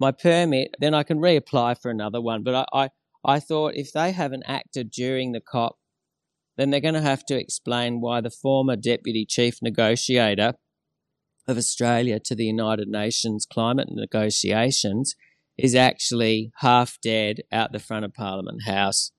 my 0.00 0.10
permit 0.10 0.74
then 0.80 0.94
I 0.94 1.02
can 1.04 1.18
reapply 1.18 1.80
for 1.80 1.90
another 1.90 2.20
one. 2.20 2.42
But 2.42 2.54
I 2.54 2.64
I, 2.82 2.88
I 3.36 3.40
thought 3.40 3.74
if 3.76 3.92
they 3.92 4.12
haven't 4.12 4.44
acted 4.46 4.90
during 4.90 5.32
the 5.32 5.40
COP, 5.40 5.78
then 6.56 6.70
they're 6.70 6.80
going 6.80 6.94
to 6.94 7.00
have 7.00 7.24
to 7.26 7.38
explain 7.38 8.00
why 8.00 8.20
the 8.20 8.30
former 8.30 8.76
deputy 8.76 9.26
chief 9.26 9.58
negotiator 9.62 10.54
of 11.46 11.58
Australia 11.58 12.18
to 12.20 12.34
the 12.34 12.46
United 12.46 12.88
Nations 12.88 13.46
climate 13.50 13.88
negotiations 13.90 15.14
is 15.58 15.74
actually 15.74 16.52
half 16.58 16.98
dead 17.02 17.42
out 17.52 17.72
the 17.72 17.78
front 17.78 18.04
of 18.04 18.14
Parliament 18.14 18.62
House. 18.64 19.12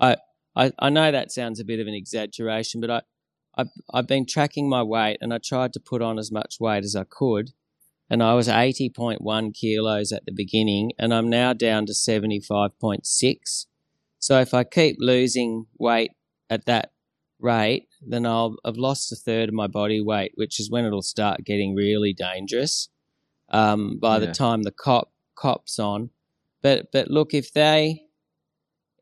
I, 0.00 0.16
I, 0.56 0.72
I 0.78 0.90
know 0.90 1.10
that 1.10 1.32
sounds 1.32 1.60
a 1.60 1.64
bit 1.64 1.80
of 1.80 1.86
an 1.86 1.94
exaggeration, 1.94 2.80
but 2.80 2.90
I, 2.90 3.02
I've, 3.56 3.68
I've 3.92 4.06
been 4.06 4.26
tracking 4.26 4.68
my 4.68 4.82
weight 4.82 5.18
and 5.20 5.34
I 5.34 5.38
tried 5.38 5.72
to 5.74 5.80
put 5.80 6.02
on 6.02 6.18
as 6.18 6.32
much 6.32 6.56
weight 6.60 6.84
as 6.84 6.96
I 6.96 7.04
could. 7.04 7.50
And 8.08 8.22
I 8.22 8.34
was 8.34 8.48
80.1 8.48 9.54
kilos 9.54 10.12
at 10.12 10.26
the 10.26 10.32
beginning, 10.32 10.92
and 10.98 11.14
I'm 11.14 11.30
now 11.30 11.54
down 11.54 11.86
to 11.86 11.92
75.6. 11.92 13.66
So 14.18 14.38
if 14.38 14.52
I 14.52 14.64
keep 14.64 14.96
losing 14.98 15.66
weight 15.78 16.10
at 16.52 16.66
that 16.66 16.92
rate, 17.40 17.88
then 18.06 18.26
I'll 18.26 18.56
have 18.64 18.76
lost 18.76 19.10
a 19.10 19.16
third 19.16 19.48
of 19.48 19.54
my 19.54 19.66
body 19.66 20.00
weight, 20.00 20.32
which 20.34 20.60
is 20.60 20.70
when 20.70 20.84
it'll 20.84 21.02
start 21.02 21.44
getting 21.44 21.74
really 21.74 22.12
dangerous. 22.12 22.88
Um, 23.48 23.98
by 23.98 24.14
Yeah. 24.14 24.26
the 24.26 24.32
time 24.32 24.62
the 24.62 24.70
cop 24.70 25.12
cops 25.34 25.78
on, 25.78 26.10
but 26.62 26.92
but 26.92 27.08
look, 27.08 27.34
if 27.34 27.52
they, 27.52 28.04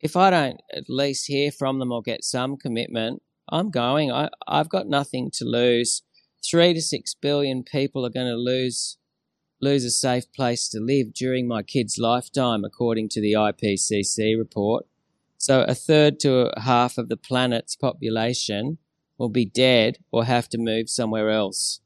if 0.01 0.17
I 0.17 0.31
don't 0.31 0.61
at 0.73 0.85
least 0.89 1.27
hear 1.27 1.51
from 1.53 1.79
them 1.79 1.93
or 1.93 2.03
get 2.03 2.25
some 2.25 2.57
commitment, 2.57 3.23
I'm 3.49 3.71
going. 3.71 4.11
I 4.11 4.29
I've 4.49 4.69
got 4.69 4.87
nothing 4.89 5.31
to 5.35 5.45
lose. 5.45 6.03
Three 6.49 6.73
to 6.75 6.81
six 6.81 7.15
billion 7.15 7.63
people 7.63 8.07
are 8.07 8.11
going 8.19 8.27
to 8.29 8.37
lose 8.37 8.97
lose 9.61 9.85
a 9.85 9.91
safe 9.91 10.33
place 10.33 10.69
to 10.71 10.81
live 10.81 11.13
during 11.13 11.47
my 11.47 11.63
kid's 11.63 11.99
lifetime, 11.99 12.65
according 12.65 13.09
to 13.11 13.21
the 13.21 13.35
IPCC 13.35 14.37
report. 14.39 14.87
So 15.41 15.63
a 15.63 15.75
third 15.75 16.21
to 16.21 16.55
a 16.55 16.61
half 16.61 16.99
of 16.99 17.09
the 17.09 17.17
planet's 17.17 17.75
population 17.75 18.77
will 19.17 19.31
be 19.31 19.47
dead 19.47 19.97
or 20.13 20.27
have 20.27 20.51
to 20.51 20.59
move 20.59 20.91
somewhere 20.91 21.31
else 21.31 21.81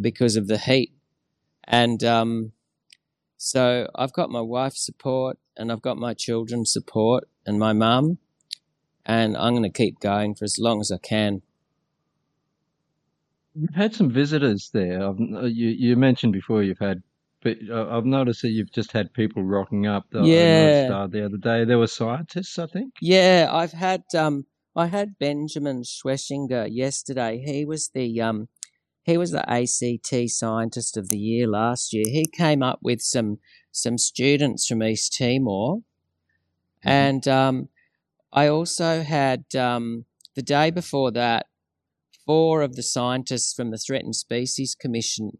because 0.00 0.34
of 0.34 0.48
the 0.48 0.58
heat. 0.58 0.92
And 1.62 2.02
um, 2.02 2.50
so 3.36 3.88
I've 3.94 4.12
got 4.12 4.30
my 4.30 4.40
wife's 4.40 4.84
support 4.84 5.38
and 5.56 5.70
I've 5.70 5.82
got 5.82 5.98
my 5.98 6.14
children's 6.14 6.72
support 6.72 7.28
and 7.46 7.60
my 7.60 7.72
mum, 7.72 8.18
and 9.04 9.36
I'm 9.36 9.52
going 9.52 9.62
to 9.62 9.70
keep 9.70 10.00
going 10.00 10.34
for 10.34 10.44
as 10.44 10.58
long 10.58 10.80
as 10.80 10.90
I 10.90 10.98
can. 10.98 11.42
You've 13.54 13.76
had 13.76 13.94
some 13.94 14.10
visitors 14.10 14.70
there. 14.74 15.00
Uh, 15.00 15.44
you 15.44 15.68
you 15.68 15.94
mentioned 15.94 16.32
before 16.32 16.64
you've 16.64 16.80
had, 16.80 17.04
but 17.46 17.58
uh, 17.70 17.96
I've 17.96 18.04
noticed 18.04 18.42
that 18.42 18.50
you've 18.50 18.72
just 18.72 18.90
had 18.90 19.14
people 19.14 19.44
rocking 19.44 19.86
up. 19.86 20.06
I 20.14 20.24
Yeah. 20.24 20.88
uh, 20.90 21.06
the 21.06 21.24
other 21.24 21.36
day 21.36 21.64
there 21.64 21.78
were 21.78 21.86
scientists, 21.86 22.58
I 22.58 22.66
think. 22.66 22.94
Yeah, 23.00 23.48
I've 23.52 23.72
had 23.72 24.02
um 24.14 24.46
I 24.74 24.86
had 24.86 25.18
Benjamin 25.18 25.82
Schwessinger 25.82 26.68
yesterday. 26.70 27.42
He 27.46 27.64
was 27.64 27.90
the 27.94 28.20
um 28.20 28.48
he 29.04 29.16
was 29.16 29.30
the 29.30 29.48
ACT 29.48 30.30
scientist 30.30 30.96
of 30.96 31.08
the 31.08 31.18
year 31.18 31.46
last 31.46 31.92
year. 31.92 32.04
He 32.06 32.26
came 32.26 32.62
up 32.64 32.80
with 32.82 33.00
some 33.00 33.38
some 33.70 33.96
students 33.96 34.66
from 34.66 34.82
East 34.82 35.16
Timor. 35.16 35.82
And 36.82 37.28
um 37.28 37.68
I 38.32 38.48
also 38.48 39.02
had 39.02 39.44
um 39.54 40.06
the 40.34 40.42
day 40.42 40.70
before 40.72 41.12
that 41.12 41.46
four 42.26 42.62
of 42.62 42.74
the 42.74 42.82
scientists 42.82 43.54
from 43.54 43.70
the 43.70 43.78
Threatened 43.78 44.16
Species 44.16 44.74
Commission 44.74 45.38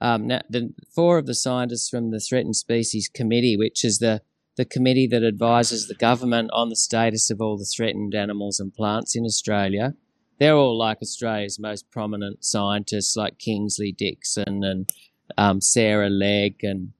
um, 0.00 0.26
na- 0.26 0.42
the 0.48 0.72
four 0.94 1.18
of 1.18 1.26
the 1.26 1.34
scientists 1.34 1.88
from 1.88 2.10
the 2.10 2.20
Threatened 2.20 2.56
Species 2.56 3.08
Committee, 3.08 3.56
which 3.56 3.84
is 3.84 3.98
the 3.98 4.22
the 4.56 4.64
committee 4.64 5.08
that 5.08 5.24
advises 5.24 5.88
the 5.88 5.94
government 5.94 6.48
on 6.52 6.68
the 6.68 6.76
status 6.76 7.28
of 7.28 7.40
all 7.40 7.58
the 7.58 7.64
threatened 7.64 8.14
animals 8.14 8.60
and 8.60 8.72
plants 8.72 9.16
in 9.16 9.24
Australia. 9.24 9.94
They're 10.38 10.54
all 10.54 10.78
like 10.78 10.98
Australia's 11.02 11.58
most 11.58 11.90
prominent 11.90 12.44
scientists, 12.44 13.16
like 13.16 13.38
Kingsley 13.38 13.92
Dixon 13.92 14.62
and 14.62 14.88
um, 15.36 15.60
Sarah 15.60 16.10
Legge, 16.10 16.62
and 16.62 16.92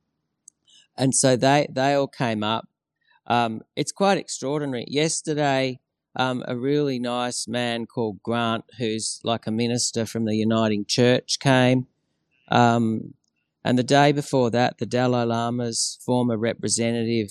and 0.96 1.14
so 1.14 1.36
they 1.36 1.66
they 1.70 1.94
all 1.94 2.08
came 2.08 2.42
up. 2.42 2.68
Um, 3.26 3.62
it's 3.76 3.92
quite 3.92 4.18
extraordinary. 4.18 4.84
Yesterday, 4.88 5.80
um, 6.16 6.44
a 6.46 6.56
really 6.56 6.98
nice 6.98 7.48
man 7.48 7.86
called 7.86 8.22
Grant, 8.22 8.64
who's 8.78 9.20
like 9.24 9.46
a 9.46 9.50
minister 9.50 10.06
from 10.06 10.24
the 10.24 10.36
Uniting 10.36 10.84
Church, 10.86 11.38
came. 11.40 11.86
Um, 12.50 13.14
and 13.64 13.78
the 13.78 13.82
day 13.82 14.12
before 14.12 14.50
that, 14.50 14.78
the 14.78 14.86
Dalai 14.86 15.24
Lama's 15.24 15.98
former 16.04 16.36
representative 16.36 17.30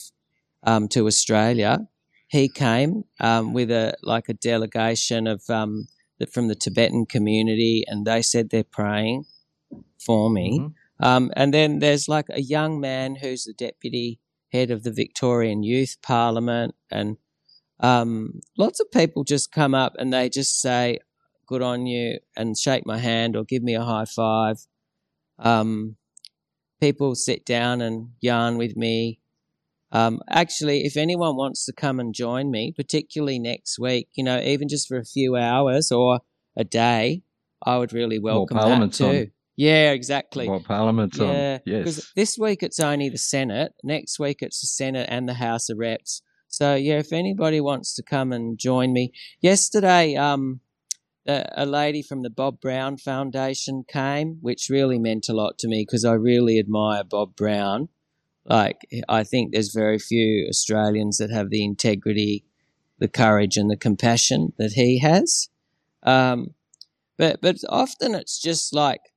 um, 0.63 0.87
to 0.89 1.05
Australia, 1.07 1.87
he 2.27 2.49
came 2.49 3.03
um, 3.19 3.53
with 3.53 3.69
a 3.69 3.93
like 4.01 4.29
a 4.29 4.33
delegation 4.33 5.27
of 5.27 5.43
um, 5.49 5.87
the, 6.19 6.25
from 6.25 6.47
the 6.47 6.55
Tibetan 6.55 7.05
community, 7.05 7.83
and 7.87 8.05
they 8.05 8.21
said 8.21 8.49
they're 8.49 8.63
praying 8.63 9.25
for 10.03 10.29
me. 10.31 10.59
Mhm. 10.59 10.73
Um, 10.99 11.31
and 11.35 11.53
then 11.53 11.79
there's 11.79 12.07
like 12.07 12.25
a 12.29 12.41
young 12.41 12.79
man 12.79 13.15
who's 13.15 13.43
the 13.43 13.53
deputy 13.53 14.19
head 14.51 14.71
of 14.71 14.83
the 14.83 14.91
Victorian 14.91 15.63
Youth 15.63 15.97
Parliament, 16.01 16.73
and 16.89 17.17
um, 17.79 18.39
lots 18.57 18.79
of 18.79 18.89
people 18.91 19.23
just 19.23 19.51
come 19.51 19.75
up 19.75 19.93
and 19.99 20.11
they 20.11 20.29
just 20.29 20.59
say, 20.61 20.99
"Good 21.45 21.61
on 21.61 21.85
you," 21.85 22.19
and 22.35 22.57
shake 22.57 22.85
my 22.85 22.97
hand 22.97 23.35
or 23.35 23.43
give 23.43 23.61
me 23.61 23.75
a 23.75 23.83
high 23.83 24.05
five. 24.05 24.65
Um, 25.43 25.97
people 26.81 27.13
sit 27.13 27.45
down 27.45 27.81
and 27.81 28.09
yarn 28.19 28.57
with 28.57 28.75
me. 28.75 29.19
Um, 29.91 30.21
actually, 30.27 30.81
if 30.81 30.97
anyone 30.97 31.35
wants 31.35 31.65
to 31.65 31.73
come 31.73 31.99
and 31.99 32.15
join 32.15 32.49
me, 32.49 32.73
particularly 32.75 33.37
next 33.37 33.77
week, 33.77 34.07
you 34.15 34.23
know, 34.23 34.39
even 34.39 34.67
just 34.67 34.87
for 34.87 34.97
a 34.97 35.05
few 35.05 35.35
hours 35.35 35.91
or 35.91 36.21
a 36.57 36.63
day, 36.63 37.21
I 37.63 37.77
would 37.77 37.93
really 37.93 38.17
welcome 38.17 38.55
that 38.57 38.63
Parliament's 38.63 38.97
too. 38.97 39.05
on. 39.05 39.31
Yeah, 39.55 39.91
exactly. 39.91 40.49
What 40.49 40.63
Parliament's 40.63 41.19
Yeah, 41.19 41.25
on? 41.25 41.59
Yes. 41.65 41.79
Because 41.79 42.11
this 42.15 42.37
week 42.39 42.63
it's 42.63 42.79
only 42.79 43.09
the 43.09 43.19
Senate. 43.19 43.73
Next 43.83 44.17
week 44.19 44.37
it's 44.41 44.61
the 44.61 44.67
Senate 44.67 45.07
and 45.11 45.29
the 45.29 45.35
House 45.35 45.69
of 45.69 45.77
Reps. 45.77 46.23
So 46.47 46.75
yeah, 46.75 46.99
if 46.99 47.13
anybody 47.13 47.61
wants 47.61 47.93
to 47.95 48.03
come 48.03 48.31
and 48.31 48.57
join 48.57 48.93
me, 48.93 49.11
yesterday 49.41 50.15
um, 50.15 50.59
a, 51.25 51.65
lady 51.65 52.01
from 52.01 52.21
the 52.21 52.29
Bob 52.29 52.59
Brown 52.59 52.97
Foundation 52.97 53.85
came, 53.87 54.37
which 54.41 54.69
really 54.69 54.99
meant 54.99 55.29
a 55.29 55.33
lot 55.33 55.57
to 55.59 55.67
me 55.67 55.83
because 55.87 56.05
I 56.05 56.13
really 56.13 56.59
admire 56.59 57.03
Bob 57.03 57.35
Brown. 57.35 57.89
Like 58.45 58.81
I 59.07 59.23
think 59.23 59.51
there's 59.51 59.73
very 59.73 59.99
few 59.99 60.47
Australians 60.49 61.17
that 61.17 61.31
have 61.31 61.49
the 61.49 61.63
integrity, 61.63 62.43
the 62.99 63.07
courage, 63.07 63.55
and 63.55 63.71
the 63.71 63.77
compassion 63.77 64.53
that 64.57 64.73
he 64.73 64.99
has. 64.99 65.49
Um, 66.03 66.53
but 67.17 67.39
but 67.41 67.57
often 67.69 68.15
it's 68.15 68.41
just 68.41 68.73
like 68.73 69.13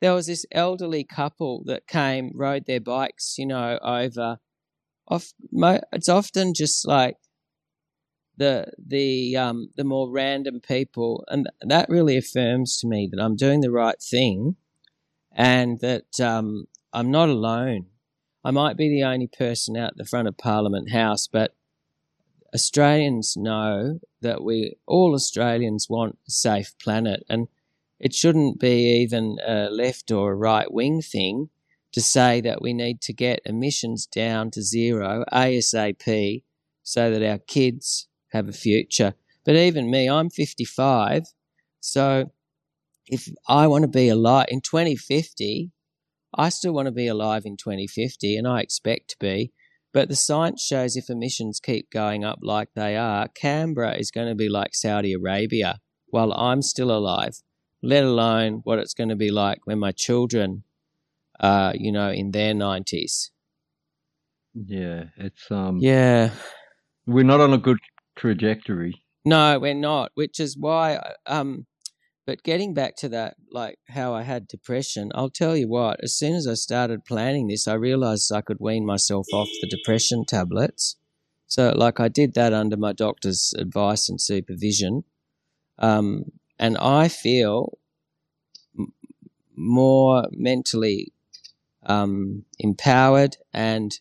there 0.00 0.12
was 0.14 0.26
this 0.26 0.44
elderly 0.52 1.02
couple 1.02 1.62
that 1.64 1.86
came, 1.86 2.30
rode 2.34 2.66
their 2.66 2.80
bikes, 2.80 3.36
you 3.38 3.46
know, 3.46 3.78
over. 3.82 4.38
Off, 5.10 5.32
it's 5.92 6.08
often 6.08 6.52
just 6.52 6.86
like 6.86 7.16
the 8.38 8.72
the 8.78 9.36
um 9.36 9.70
the 9.76 9.84
more 9.84 10.10
random 10.10 10.60
people, 10.60 11.24
and 11.28 11.48
that 11.60 11.88
really 11.88 12.16
affirms 12.16 12.78
to 12.78 12.86
me 12.86 13.08
that 13.12 13.20
I'm 13.20 13.36
doing 13.36 13.60
the 13.60 13.70
right 13.70 14.00
thing, 14.00 14.56
and 15.32 15.80
that 15.80 16.20
um 16.20 16.66
I'm 16.92 17.10
not 17.10 17.28
alone. 17.28 17.86
I 18.44 18.50
might 18.52 18.76
be 18.76 18.88
the 18.88 19.02
only 19.02 19.26
person 19.26 19.76
out 19.76 19.96
the 19.96 20.04
front 20.04 20.28
of 20.28 20.38
Parliament 20.38 20.90
House, 20.90 21.26
but 21.26 21.54
Australians 22.54 23.36
know 23.36 23.98
that 24.22 24.42
we 24.42 24.76
all 24.86 25.14
Australians 25.14 25.88
want 25.90 26.18
a 26.26 26.30
safe 26.30 26.74
planet, 26.82 27.24
and 27.28 27.48
it 28.00 28.14
shouldn't 28.14 28.60
be 28.60 29.02
even 29.02 29.38
a 29.46 29.68
left 29.70 30.10
or 30.10 30.32
a 30.32 30.36
right 30.36 30.72
wing 30.72 31.02
thing 31.02 31.50
to 31.92 32.00
say 32.00 32.40
that 32.40 32.62
we 32.62 32.72
need 32.72 33.00
to 33.00 33.12
get 33.12 33.40
emissions 33.44 34.06
down 34.06 34.50
to 34.52 34.62
zero 34.62 35.24
ASAP 35.32 36.42
so 36.82 37.10
that 37.10 37.28
our 37.28 37.38
kids 37.38 38.08
have 38.32 38.48
a 38.48 38.52
future. 38.52 39.14
But 39.44 39.56
even 39.56 39.90
me, 39.90 40.08
I'm 40.08 40.30
55, 40.30 41.24
so 41.80 42.30
if 43.08 43.28
I 43.48 43.66
want 43.66 43.82
to 43.82 43.88
be 43.88 44.08
alive 44.08 44.46
in 44.48 44.60
2050, 44.60 45.70
I 46.34 46.48
still 46.50 46.74
want 46.74 46.86
to 46.86 46.92
be 46.92 47.06
alive 47.06 47.44
in 47.46 47.56
2050, 47.56 48.36
and 48.36 48.46
I 48.46 48.60
expect 48.60 49.10
to 49.10 49.16
be. 49.18 49.52
But 49.94 50.08
the 50.08 50.16
science 50.16 50.62
shows 50.62 50.96
if 50.96 51.08
emissions 51.08 51.60
keep 51.60 51.90
going 51.90 52.22
up 52.24 52.40
like 52.42 52.68
they 52.74 52.96
are, 52.96 53.28
Canberra 53.28 53.96
is 53.96 54.10
going 54.10 54.28
to 54.28 54.34
be 54.34 54.48
like 54.48 54.74
Saudi 54.74 55.14
Arabia 55.14 55.80
while 56.08 56.32
I'm 56.32 56.60
still 56.62 56.90
alive, 56.90 57.42
let 57.82 58.04
alone 58.04 58.60
what 58.64 58.78
it's 58.78 58.94
going 58.94 59.08
to 59.08 59.16
be 59.16 59.30
like 59.30 59.60
when 59.64 59.78
my 59.78 59.92
children 59.92 60.64
are, 61.40 61.74
you 61.74 61.90
know, 61.90 62.10
in 62.10 62.32
their 62.32 62.52
90s. 62.52 63.30
yeah. 64.54 65.04
It's 65.16 65.50
um. 65.50 65.78
Yeah. 65.80 66.30
We're 67.06 67.24
not 67.24 67.40
on 67.40 67.54
a 67.54 67.58
good 67.58 67.78
trajectory. 68.18 69.02
No, 69.24 69.58
we're 69.58 69.74
not, 69.74 70.12
which 70.14 70.38
is 70.40 70.56
why 70.56 70.98
um, 71.26 71.66
but 72.28 72.42
getting 72.42 72.74
back 72.74 72.94
to 72.96 73.08
that, 73.08 73.36
like 73.50 73.78
how 73.88 74.12
I 74.12 74.20
had 74.20 74.46
depression, 74.48 75.10
I'll 75.14 75.30
tell 75.30 75.56
you 75.56 75.66
what, 75.66 75.98
as 76.02 76.14
soon 76.14 76.34
as 76.34 76.46
I 76.46 76.52
started 76.52 77.06
planning 77.06 77.46
this, 77.46 77.66
I 77.66 77.72
realized 77.72 78.30
I 78.30 78.42
could 78.42 78.58
wean 78.60 78.84
myself 78.84 79.26
off 79.32 79.48
the 79.62 79.66
depression 79.66 80.26
tablets. 80.26 80.96
So, 81.46 81.72
like, 81.74 82.00
I 82.00 82.08
did 82.08 82.34
that 82.34 82.52
under 82.52 82.76
my 82.76 82.92
doctor's 82.92 83.54
advice 83.56 84.10
and 84.10 84.20
supervision. 84.20 85.04
Um, 85.78 86.24
and 86.58 86.76
I 86.76 87.08
feel 87.08 87.78
m- 88.78 88.92
more 89.56 90.28
mentally 90.30 91.14
um, 91.86 92.44
empowered 92.58 93.38
and 93.54 93.98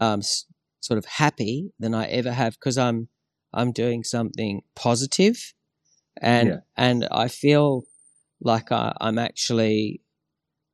um, 0.00 0.18
s- 0.18 0.46
sort 0.80 0.98
of 0.98 1.04
happy 1.04 1.70
than 1.78 1.94
I 1.94 2.06
ever 2.06 2.32
have 2.32 2.54
because 2.54 2.76
I'm 2.76 3.06
I'm 3.52 3.72
doing 3.72 4.04
something 4.04 4.62
positive 4.74 5.54
and 6.20 6.48
Yeah. 6.48 6.60
and 6.76 7.08
I 7.10 7.28
feel 7.28 7.84
like 8.40 8.70
I, 8.72 8.94
I'm 9.00 9.18
actually 9.18 10.02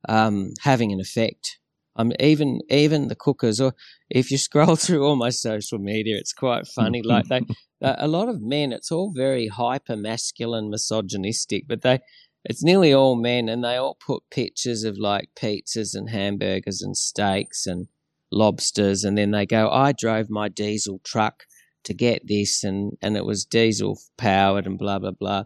um, 0.07 0.53
having 0.61 0.91
an 0.91 0.99
effect. 0.99 1.59
I'm 1.95 2.11
even 2.19 2.59
even 2.69 3.07
the 3.07 3.15
cookers, 3.15 3.61
or 3.61 3.73
if 4.09 4.31
you 4.31 4.37
scroll 4.47 4.75
through 4.75 5.05
all 5.05 5.15
my 5.15 5.29
social 5.29 5.79
media, 5.79 6.17
it's 6.17 6.33
quite 6.33 6.67
funny. 6.67 7.01
like 7.01 7.27
they, 7.27 7.41
uh, 7.81 7.95
a 7.97 8.07
lot 8.07 8.29
of 8.29 8.41
men, 8.41 8.71
it's 8.71 8.91
all 8.91 9.13
very 9.15 9.47
hyper 9.47 9.95
masculine, 9.95 10.69
misogynistic, 10.69 11.67
but 11.67 11.81
they, 11.81 11.99
it's 12.43 12.63
nearly 12.63 12.93
all 12.93 13.15
men, 13.15 13.47
and 13.49 13.63
they 13.63 13.75
all 13.77 13.95
put 13.95 14.23
pictures 14.29 14.83
of 14.83 14.97
like 14.97 15.29
pizzas 15.35 15.95
and 15.95 16.09
hamburgers 16.09 16.81
and 16.81 16.97
steaks 16.97 17.65
and 17.65 17.87
lobsters, 18.31 19.03
and 19.03 19.17
then 19.17 19.31
they 19.31 19.45
go, 19.45 19.69
"I 19.69 19.93
drove 19.93 20.29
my 20.29 20.49
diesel 20.49 20.99
truck." 21.03 21.43
To 21.85 21.93
get 21.93 22.27
this 22.27 22.63
and 22.63 22.97
and 23.01 23.15
it 23.17 23.25
was 23.25 23.45
diesel 23.45 23.99
powered 24.17 24.65
and 24.65 24.77
blah 24.77 24.99
blah 24.99 25.11
blah. 25.11 25.43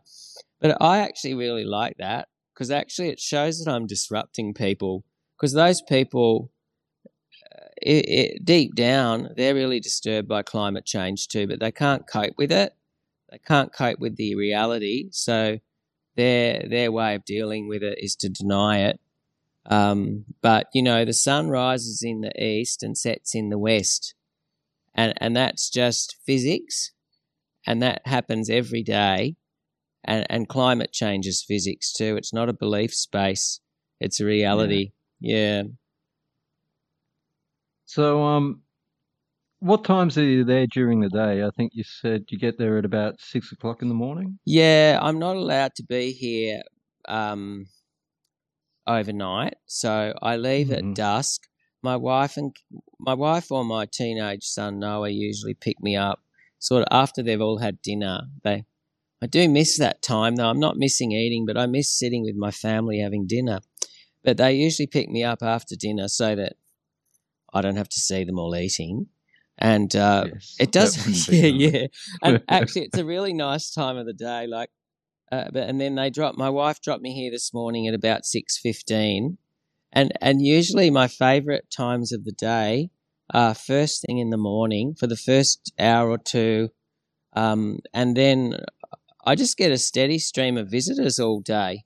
But 0.60 0.82
i 0.82 1.00
actually 1.00 1.36
really 1.36 1.64
like 1.66 1.98
that 2.00 2.28
because 2.54 2.72
actually 2.72 3.10
it 3.10 3.20
shows 3.20 3.64
that 3.64 3.72
i'm 3.72 3.88
disrupting 3.88 4.54
people 4.54 5.06
because 5.38 5.54
those 5.54 5.82
people 5.82 6.52
uh, 7.56 7.68
it, 7.82 8.06
it, 8.10 8.46
deep 8.46 8.76
down 8.76 9.30
they're 9.38 9.56
really 9.56 9.80
disturbed 9.80 10.28
by 10.28 10.42
climate 10.42 10.86
change 10.86 11.28
too 11.28 11.48
but 11.48 11.60
they 11.60 11.72
can't 11.72 12.06
cope 12.08 12.34
with 12.38 12.52
it. 12.52 12.74
They 13.32 13.38
can't 13.38 13.72
cope 13.72 14.00
with 14.00 14.18
the 14.18 14.36
reality 14.36 15.10
so 15.12 15.60
their 16.16 16.66
their 16.68 16.92
way 16.92 17.16
of 17.16 17.24
dealing 17.26 17.68
with 17.68 17.84
it 17.84 17.98
is 18.02 18.16
to 18.18 18.30
deny 18.30 18.80
it. 18.80 19.00
Um, 19.66 20.26
but 20.42 20.68
you 20.74 20.82
know 20.82 21.06
the 21.06 21.14
sun 21.14 21.50
rises 21.50 22.02
in 22.04 22.22
the 22.22 22.44
east 22.44 22.84
and 22.84 22.98
sets 22.98 23.36
in 23.36 23.50
the 23.50 23.58
west 23.58 24.16
and 25.00 25.14
and 25.24 25.36
that's 25.36 25.70
just 25.70 26.18
physics, 26.26 26.92
and 27.68 27.82
that 27.82 28.02
happens 28.06 28.50
every 28.50 28.84
day. 28.84 29.36
And 30.06 30.26
and 30.30 30.48
climate 30.48 30.92
change 30.94 31.26
is 31.28 31.44
physics 31.52 31.92
too. 31.94 32.16
It's 32.18 32.34
not 32.34 32.50
a 32.50 32.54
belief 32.54 32.94
space; 32.94 33.60
it's 34.00 34.20
a 34.20 34.26
reality. 34.26 34.92
Yeah. 35.20 35.64
So, 37.86 38.24
um, 38.24 38.62
what 39.60 39.84
times 39.84 40.18
are 40.18 40.24
you 40.24 40.44
there 40.44 40.68
during 40.68 41.00
the 41.02 41.10
day? 41.10 41.44
I 41.44 41.50
think 41.58 41.72
you 41.76 41.84
said 41.84 42.24
you 42.30 42.38
get 42.38 42.58
there 42.58 42.78
at 42.78 42.86
about 42.86 43.20
six 43.20 43.52
o'clock 43.52 43.82
in 43.82 43.90
the 43.90 43.96
morning. 44.06 44.40
Yeah, 44.46 45.00
I'm 45.02 45.20
not 45.20 45.36
allowed 45.36 45.74
to 45.76 45.84
be 45.84 46.12
here 46.14 46.62
um, 47.08 47.66
overnight, 48.88 49.56
so 49.66 50.14
I 50.22 50.38
leave 50.38 50.68
Mhm. 50.68 50.78
at 50.92 50.96
dusk. 50.96 51.49
My 51.82 51.96
wife 51.96 52.36
and 52.38 52.56
my 53.00 53.14
wife 53.14 53.52
or 53.52 53.64
my 53.64 53.86
teenage 53.86 54.44
son 54.44 54.80
Noah 54.80 55.10
usually 55.10 55.54
pick 55.54 55.80
me 55.82 55.96
up 55.96 56.22
sort 56.60 56.82
of 56.82 56.88
after 56.92 57.24
they've 57.24 57.42
all 57.42 57.60
had 57.60 57.82
dinner. 57.82 58.22
They 58.44 58.66
I 59.22 59.28
do 59.28 59.50
miss 59.50 59.78
that 59.78 60.02
time 60.02 60.36
though. 60.36 60.50
I'm 60.50 60.60
not 60.60 60.78
missing 60.78 61.12
eating, 61.12 61.46
but 61.46 61.58
I 61.58 61.66
miss 61.66 61.90
sitting 61.90 62.24
with 62.24 62.36
my 62.36 62.52
family 62.52 63.00
having 63.00 63.28
dinner. 63.28 63.60
But 64.24 64.38
they 64.38 64.54
usually 64.54 64.88
pick 64.88 65.10
me 65.10 65.24
up 65.24 65.42
after 65.42 65.76
dinner 65.76 66.08
so 66.08 66.36
that 66.36 66.54
I 67.54 67.62
don't 67.62 67.78
have 67.78 67.90
to 67.90 68.00
see 68.00 68.24
them 68.24 68.40
all 68.40 68.56
eating. 68.56 69.08
And 69.58 69.94
uh, 69.96 70.26
Yes, 70.34 70.56
it 70.60 70.72
does, 70.72 71.28
yeah, 71.30 71.52
nice. 71.52 71.74
yeah. 71.74 71.88
And 72.24 72.44
actually, 72.48 72.86
it's 72.86 72.98
a 72.98 73.04
really 73.06 73.34
nice 73.34 73.72
time 73.72 73.98
of 73.98 74.06
the 74.06 74.14
day. 74.14 74.48
Like, 74.48 74.70
uh, 75.32 75.46
but 75.52 75.68
and 75.68 75.80
then 75.82 75.96
they 75.96 76.10
drop. 76.10 76.38
My 76.38 76.50
wife 76.50 76.82
dropped 76.82 77.02
me 77.02 77.14
here 77.14 77.32
this 77.32 77.54
morning 77.54 77.88
at 77.88 77.94
about 77.94 78.26
six 78.26 78.58
fifteen, 78.58 79.38
and 79.92 80.12
and 80.22 80.42
usually 80.42 80.90
my 80.90 81.08
favourite 81.08 81.70
times 81.70 82.12
of 82.12 82.24
the 82.26 82.32
day 82.32 82.90
are 83.34 83.54
first 83.54 84.04
thing 84.06 84.18
in 84.18 84.30
the 84.30 84.38
morning 84.38 84.96
for 84.96 85.08
the 85.08 85.16
first 85.18 85.72
hour 85.80 86.10
or 86.10 86.18
two, 86.18 86.70
um, 87.34 87.80
and 87.94 88.18
then 88.18 88.56
I 89.26 89.36
just 89.36 89.58
get 89.58 89.72
a 89.72 89.78
steady 89.78 90.20
stream 90.20 90.58
of 90.58 90.72
visitors 90.72 91.20
all 91.20 91.42
day, 91.42 91.84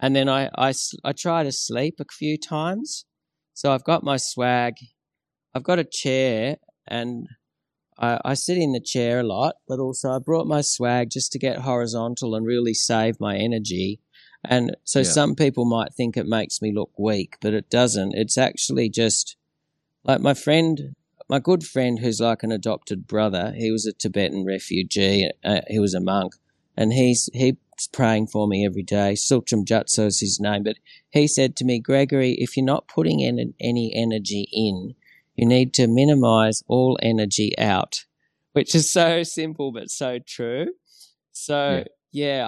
and 0.00 0.14
then 0.16 0.28
I 0.28 0.50
I, 0.56 0.72
I 1.04 1.12
try 1.12 1.42
to 1.42 1.52
sleep 1.52 1.96
a 2.00 2.04
few 2.10 2.38
times, 2.38 3.04
so 3.54 3.72
I've 3.72 3.84
got 3.84 4.04
my 4.04 4.16
swag, 4.16 4.74
I've 5.54 5.64
got 5.64 5.78
a 5.78 5.84
chair, 5.84 6.56
and 6.86 7.26
I, 7.98 8.20
I 8.24 8.34
sit 8.34 8.58
in 8.58 8.72
the 8.72 8.80
chair 8.80 9.20
a 9.20 9.24
lot, 9.24 9.56
but 9.66 9.78
also 9.78 10.10
I 10.10 10.18
brought 10.18 10.46
my 10.46 10.60
swag 10.60 11.10
just 11.10 11.32
to 11.32 11.38
get 11.38 11.58
horizontal 11.60 12.34
and 12.34 12.46
really 12.46 12.74
save 12.74 13.20
my 13.20 13.36
energy. 13.36 14.00
And 14.44 14.76
so 14.84 15.00
Yeah. 15.00 15.04
some 15.04 15.34
people 15.34 15.64
might 15.64 15.94
think 15.94 16.16
it 16.16 16.26
makes 16.26 16.62
me 16.62 16.72
look 16.72 16.92
weak, 16.98 17.36
but 17.40 17.54
it 17.54 17.70
doesn't. 17.70 18.14
It's 18.14 18.38
actually 18.38 18.88
just 18.88 19.36
like 20.04 20.20
my 20.20 20.34
friend, 20.34 20.94
my 21.28 21.38
good 21.38 21.64
friend 21.64 21.98
who's 21.98 22.20
like 22.20 22.42
an 22.42 22.52
adopted 22.52 23.06
brother. 23.06 23.52
He 23.56 23.70
was 23.70 23.84
a 23.86 23.92
Tibetan 23.92 24.44
refugee. 24.44 25.30
Uh, 25.44 25.60
he 25.68 25.78
was 25.78 25.94
a 25.94 26.00
monk, 26.00 26.34
and 26.76 26.92
he's 26.92 27.28
he's 27.32 27.56
praying 27.92 28.28
for 28.28 28.48
me 28.48 28.64
every 28.64 28.82
day. 28.82 29.14
Sultram 29.14 29.64
Jutso 29.64 30.06
is 30.06 30.20
his 30.20 30.40
name, 30.40 30.62
but 30.64 30.78
he 31.10 31.26
said 31.28 31.56
to 31.56 31.64
me, 31.64 31.78
Gregory, 31.78 32.32
if 32.32 32.56
you're 32.56 32.64
not 32.66 32.88
putting 32.88 33.20
in 33.20 33.54
any 33.60 33.92
energy 33.94 34.48
in, 34.52 34.94
you 35.36 35.46
need 35.46 35.74
to 35.74 35.86
minimize 35.86 36.62
all 36.66 36.98
energy 37.02 37.56
out, 37.58 38.04
which 38.52 38.74
is 38.74 38.90
so 38.90 39.22
simple 39.22 39.72
but 39.72 39.90
so 39.90 40.18
true. 40.18 40.72
So 41.32 41.76
yeah, 41.76 41.84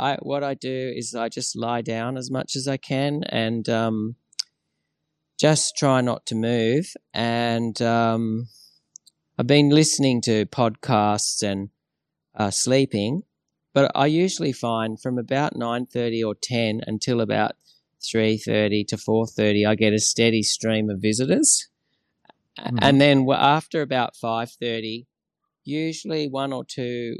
I 0.01 0.16
what 0.23 0.42
I 0.42 0.55
do 0.55 0.92
is 0.96 1.14
I 1.14 1.29
just 1.29 1.57
lie 1.57 1.83
down 1.83 2.16
as 2.16 2.31
much 2.31 2.57
as 2.57 2.66
I 2.66 2.77
can 2.77 3.25
and 3.25 3.68
um, 3.68 4.16
just 5.38 5.77
try 5.77 6.01
not 6.01 6.27
to 6.27 6.35
move. 6.35 6.94
And 7.12 7.81
um, 7.83 8.49
I've 9.38 9.46
been 9.46 9.70
listening 9.70 10.23
to 10.23 10.46
podcasts 10.46 11.42
and 11.42 11.70
uh, 12.35 12.51
sleeping, 12.51 13.23
but 13.75 13.90
I 13.94 14.07
usually 14.07 14.53
find 14.53 15.01
from 15.01 15.18
about 15.18 15.57
nine 15.57 15.87
thirty 15.87 16.25
or 16.25 16.35
ten 16.35 16.81
until 16.87 17.20
about 17.20 17.53
three 18.03 18.38
thirty 18.38 18.83
to 18.85 18.96
four 18.96 19.27
thirty, 19.27 19.66
I 19.66 19.75
get 19.75 19.92
a 19.92 19.99
steady 19.99 20.42
stream 20.42 20.88
of 20.88 21.01
visitors. 21.01 21.68
Mhm. 22.59 22.79
And 22.81 23.01
then 23.01 23.27
after 23.31 23.83
about 23.83 24.16
five 24.16 24.51
thirty, 24.53 25.07
usually 25.64 26.29
one 26.29 26.53
or 26.53 26.64
two 26.64 27.16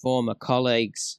former 0.00 0.34
colleagues 0.34 1.18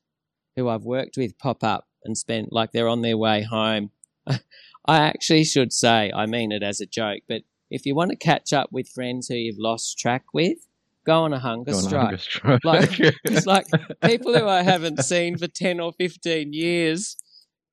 who 0.56 0.70
I've 0.70 0.84
worked 0.84 1.18
with 1.18 1.38
pop 1.38 1.64
up 1.64 1.88
and 2.04 2.18
spend 2.18 2.50
like 2.52 2.72
they're 2.72 2.88
on 2.88 3.02
their 3.02 3.18
way 3.18 3.44
home. 3.44 3.92
I 4.28 4.98
actually 4.98 5.44
should 5.46 5.72
say, 5.72 6.12
I 6.14 6.26
mean 6.26 6.52
it 6.52 6.64
as 6.64 6.82
a 6.82 6.86
joke, 6.86 7.22
but 7.28 7.44
if 7.72 7.86
you 7.86 7.96
want 7.96 8.12
to 8.12 8.18
catch 8.18 8.54
up 8.54 8.70
with 8.72 8.90
friends 8.90 9.28
who 9.28 9.36
you've 9.36 9.58
lost 9.58 9.98
track 9.98 10.26
with, 10.34 10.58
go 11.06 11.24
on 11.24 11.34
a 11.34 11.40
hunger 11.40 11.72
on 11.72 11.78
a 11.78 11.82
strike. 11.82 12.02
hunger 12.04 12.18
strike. 12.18 12.64
Like- 12.66 13.00
It's 13.24 13.46
like 13.46 13.66
people 14.04 14.34
who 14.38 14.48
I 14.48 14.62
haven't 14.64 15.04
seen 15.04 15.38
for 15.38 15.48
10 15.48 15.80
or 15.80 15.94
15 15.94 16.54
years 16.54 17.16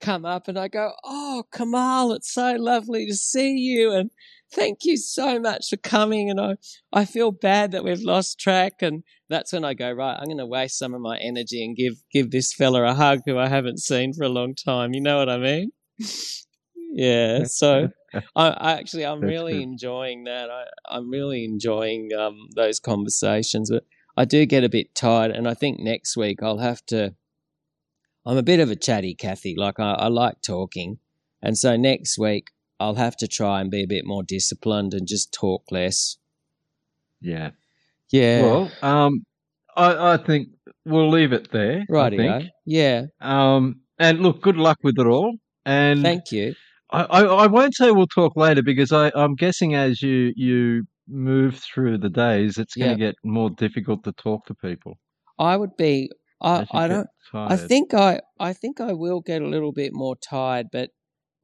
come 0.01 0.25
up 0.25 0.49
and 0.49 0.59
I 0.59 0.69
go, 0.69 0.93
Oh, 1.05 1.45
Kamal, 1.53 2.13
it's 2.13 2.33
so 2.33 2.53
lovely 2.53 3.07
to 3.07 3.15
see 3.15 3.53
you. 3.53 3.93
And 3.93 4.11
thank 4.53 4.79
you 4.85 4.97
so 4.97 5.39
much 5.39 5.69
for 5.71 5.77
coming. 5.77 6.31
And 6.31 6.41
I, 6.41 6.57
I 6.93 7.05
feel 7.05 7.31
bad 7.31 7.73
that 7.73 7.85
we've 7.85 8.03
lost 8.03 8.39
track. 8.41 8.83
And 8.83 9.03
that's 9.29 9.53
when 9.53 9.65
I 9.65 9.75
go, 9.75 9.91
Right, 9.93 10.17
I'm 10.19 10.27
going 10.27 10.39
to 10.39 10.47
waste 10.47 10.79
some 10.79 10.95
of 10.95 11.01
my 11.01 11.19
energy 11.19 11.65
and 11.65 11.77
give, 11.77 11.95
give 12.13 12.31
this 12.31 12.53
fella 12.53 12.83
a 12.85 12.95
hug 12.95 13.21
who 13.27 13.39
I 13.39 13.49
haven't 13.49 13.79
seen 13.79 14.13
for 14.13 14.25
a 14.25 14.29
long 14.29 14.55
time. 14.55 14.95
You 14.95 15.01
know 15.01 15.19
what 15.19 15.29
I 15.29 15.39
mean? 15.39 15.71
yeah. 16.93 17.45
So 17.45 17.89
I, 18.35 18.49
I 18.49 18.73
actually, 18.73 19.07
I'm 19.07 19.21
That's 19.21 19.31
really 19.31 19.55
good. 19.55 19.63
enjoying 19.63 20.25
that. 20.25 20.51
I, 20.51 20.65
I'm 20.89 21.11
really 21.11 21.45
enjoying 21.45 22.11
um, 22.19 22.49
those 22.55 22.81
conversations. 22.81 23.71
But 23.71 23.85
I 24.17 24.25
do 24.25 24.45
get 24.47 24.65
a 24.65 24.69
bit 24.69 24.95
tired, 24.95 25.31
and 25.31 25.49
I 25.49 25.55
think 25.55 25.79
next 25.81 26.17
week 26.17 26.43
I'll 26.43 26.59
have 26.59 26.85
to. 26.87 27.15
I'm 28.27 28.37
a 28.37 28.43
bit 28.43 28.61
of 28.61 28.71
a 28.71 28.77
chatty 28.77 29.15
Cathy, 29.15 29.55
like 29.57 29.81
I, 29.81 29.93
I 29.93 30.07
like 30.09 30.43
talking, 30.43 30.99
and 31.43 31.57
so 31.57 31.77
next 31.77 32.19
week 32.19 32.51
I'll 32.79 32.95
have 32.97 33.17
to 33.19 33.29
try 33.29 33.61
and 33.61 33.71
be 33.71 33.83
a 33.83 33.87
bit 33.87 34.05
more 34.07 34.23
disciplined 34.23 34.95
and 34.95 35.07
just 35.07 35.33
talk 35.33 35.65
less. 35.71 36.17
yeah. 37.21 37.51
Yeah, 38.11 38.43
Well, 38.43 38.71
um, 38.83 39.25
I, 39.77 40.15
I 40.15 40.17
think 40.17 40.49
we'll 40.85 41.11
leave 41.11 41.33
it 41.33 41.53
there. 41.53 41.85
Right. 41.89 42.51
Yeah, 42.67 43.07
Um, 43.21 43.83
and 43.99 44.21
look, 44.21 44.43
good 44.43 44.57
luck 44.57 44.79
with 44.83 44.99
it 44.99 45.07
all. 45.07 45.37
And 45.65 46.03
thank 46.03 46.33
you. 46.33 46.55
I, 46.91 47.03
I, 47.05 47.21
I 47.23 47.47
won't 47.47 47.75
say 47.77 47.93
we'll 47.93 48.09
talk 48.09 48.37
later 48.37 48.63
because 48.63 48.91
I, 48.93 49.13
I'm 49.15 49.37
guessing 49.37 49.75
as 49.77 50.03
you 50.03 50.33
you 50.35 50.85
move 51.07 51.57
through 51.59 51.99
the 51.99 52.09
days, 52.11 52.59
it's 52.59 52.75
going 52.75 52.89
Yeah. 52.89 52.95
to 52.97 53.01
get 53.01 53.15
more 53.23 53.51
difficult 53.51 54.03
to 54.05 54.13
talk 54.13 54.47
to 54.47 54.55
people. 54.55 54.99
I 55.39 55.57
would 55.57 55.77
be 55.77 56.11
I, 56.41 56.67
I 56.73 56.89
don't. 56.89 57.07
I 57.35 57.57
think 57.57 57.95
I, 57.95 58.21
I 58.39 58.53
think 58.53 58.81
I 58.81 58.93
will 58.93 59.21
get 59.21 59.43
a 59.43 59.47
little 59.47 59.73
bit 59.73 59.93
more 59.93 60.17
tired, 60.17 60.67
but, 60.73 60.91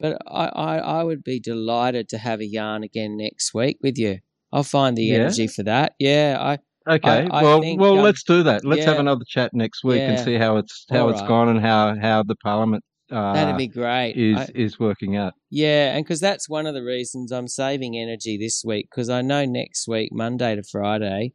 but 0.00 0.18
I, 0.26 0.46
I, 0.46 0.76
I 0.78 1.02
would 1.04 1.22
be 1.22 1.38
delighted 1.38 2.09
to 2.11 2.18
have 2.18 2.40
a 2.40 2.46
yarn 2.46 2.82
again 2.82 3.16
next 3.16 3.54
week 3.54 3.78
with 3.82 3.96
you. 3.98 4.18
I'll 4.52 4.62
find 4.64 4.96
the 4.96 5.04
Yeah? 5.04 5.16
energy 5.18 5.46
for 5.46 5.62
that. 5.64 5.94
Yeah, 5.98 6.37
I, 6.40 6.59
Okay. 6.88 7.28
I 7.30 7.42
well, 7.42 7.61
think, 7.61 7.80
well, 7.80 7.98
um, 7.98 8.04
let's 8.04 8.22
do 8.22 8.42
that. 8.44 8.64
Let's 8.64 8.85
have 8.85 8.98
another 8.98 9.24
chat 9.26 9.52
next 9.52 9.82
week 9.82 10.02
and 10.02 10.18
see 10.20 10.35
how 10.35 10.56
it's 10.56 10.87
how 10.88 11.02
All 11.04 11.11
it's 11.11 11.20
right. 11.20 11.28
gone 11.28 11.48
and 11.48 11.61
how 11.61 11.96
how 12.00 12.22
the 12.22 12.37
parliament 12.37 12.85
uh, 13.11 13.32
that'd 13.32 13.56
be 13.56 13.66
great. 13.66 14.14
is 14.16 14.38
I- 14.38 14.52
is 14.54 14.78
working 14.78 15.16
out. 15.16 15.35
Yeah, 15.50 15.96
and 15.96 16.04
because 16.04 16.20
that's 16.20 16.48
one 16.48 16.66
of 16.66 16.74
the 16.74 16.82
reasons 16.85 17.32
I'm 17.32 17.48
saving 17.48 17.96
energy 17.96 18.37
this 18.37 18.62
week 18.64 18.88
because 18.90 19.09
I 19.11 19.22
know 19.22 19.44
next 19.44 19.88
week, 19.88 20.11
Monday 20.12 20.54
to 20.56 20.62
Friday, 20.62 21.32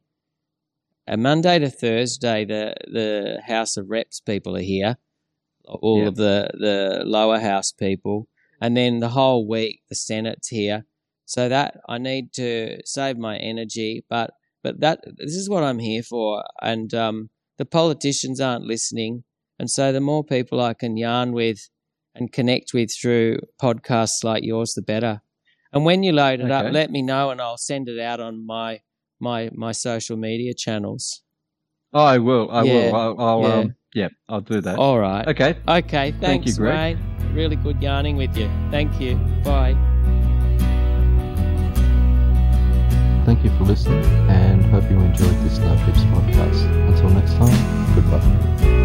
and 1.08 1.24
Monday 1.24 1.60
to 1.60 1.70
Thursday, 1.70 2.46
the 2.46 2.76
the 2.88 3.42
House 3.46 3.78
of 3.78 3.90
Reps 3.90 4.20
people 4.20 4.56
are 4.56 4.62
here, 4.62 4.98
all 5.66 6.02
Yeah. 6.02 6.08
of 6.08 6.16
the 6.16 6.50
the 6.54 7.04
lower 7.06 7.40
house 7.40 7.72
people, 7.72 8.28
and 8.60 8.76
then 8.78 9.00
the 9.00 9.10
whole 9.10 9.48
week 9.48 9.82
the 9.90 9.96
Senate's 9.96 10.48
here. 10.50 10.86
So 11.26 11.48
that 11.50 11.80
I 11.88 11.98
need 11.98 12.34
to 12.34 12.80
save 12.86 13.18
my 13.18 13.38
energy, 13.38 14.04
but 14.10 14.32
but 14.64 14.80
that 14.82 15.00
this 15.18 15.36
is 15.36 15.50
what 15.50 15.64
I'm 15.64 15.80
here 15.80 16.04
for, 16.04 16.44
and 16.62 16.94
um, 16.94 17.30
the 17.58 17.66
politicians 17.66 18.40
aren't 18.42 18.66
listening, 18.66 19.24
and 19.58 19.70
so 19.70 19.92
the 19.92 20.02
more 20.02 20.24
people 20.24 20.60
I 20.62 20.74
can 20.74 20.98
yarn 20.98 21.32
with 21.32 21.70
and 22.14 22.32
connect 22.34 22.74
with 22.74 22.92
through 22.94 23.40
podcasts 23.62 24.24
like 24.24 24.44
yours, 24.44 24.74
the 24.74 24.82
better. 24.82 25.22
And 25.72 25.86
when 25.86 26.04
you 26.04 26.12
load 26.12 26.42
it 26.42 26.52
up, 26.52 26.66
let 26.74 26.92
me 26.92 27.02
know, 27.02 27.30
and 27.30 27.40
I'll 27.40 27.58
send 27.58 27.88
it 27.88 27.98
out 28.00 28.20
on 28.20 28.46
my 28.46 28.82
my 29.22 29.50
my 29.54 29.72
social 29.72 30.18
media 30.18 30.54
channels. 30.54 31.22
I 31.94 32.18
will. 32.18 32.50
I 32.52 32.64
Yeah. 32.64 32.74
will. 32.74 32.96
I'll, 32.96 33.20
I'll 33.20 33.42
Yeah. 33.42 33.58
um 33.60 33.76
yeah, 33.94 34.10
I'll 34.30 34.42
do 34.42 34.62
that. 34.62 34.78
All 34.80 35.00
right. 35.00 35.28
Okay. 35.28 35.56
Okay. 35.68 36.12
Thanks, 36.12 36.20
Thank 36.20 36.46
you, 36.48 36.54
Greg. 36.56 36.98
Wayne. 36.98 37.34
Really 37.34 37.56
good 37.58 37.82
yarning 37.82 38.16
with 38.18 38.36
you. 38.38 38.50
Thank 38.72 39.00
you. 39.02 39.16
Bye. 39.44 39.76
Thank 43.26 43.44
you 43.44 43.52
for 43.58 43.64
listening 43.66 44.04
and 44.30 44.66
hope 44.66 44.90
you 44.90 45.00
enjoyed 45.00 45.38
this 45.44 45.58
No 45.60 45.76
Fibs 45.86 46.04
podcast. 46.06 46.66
Until 46.90 47.10
next 47.12 47.34
time. 47.34 48.81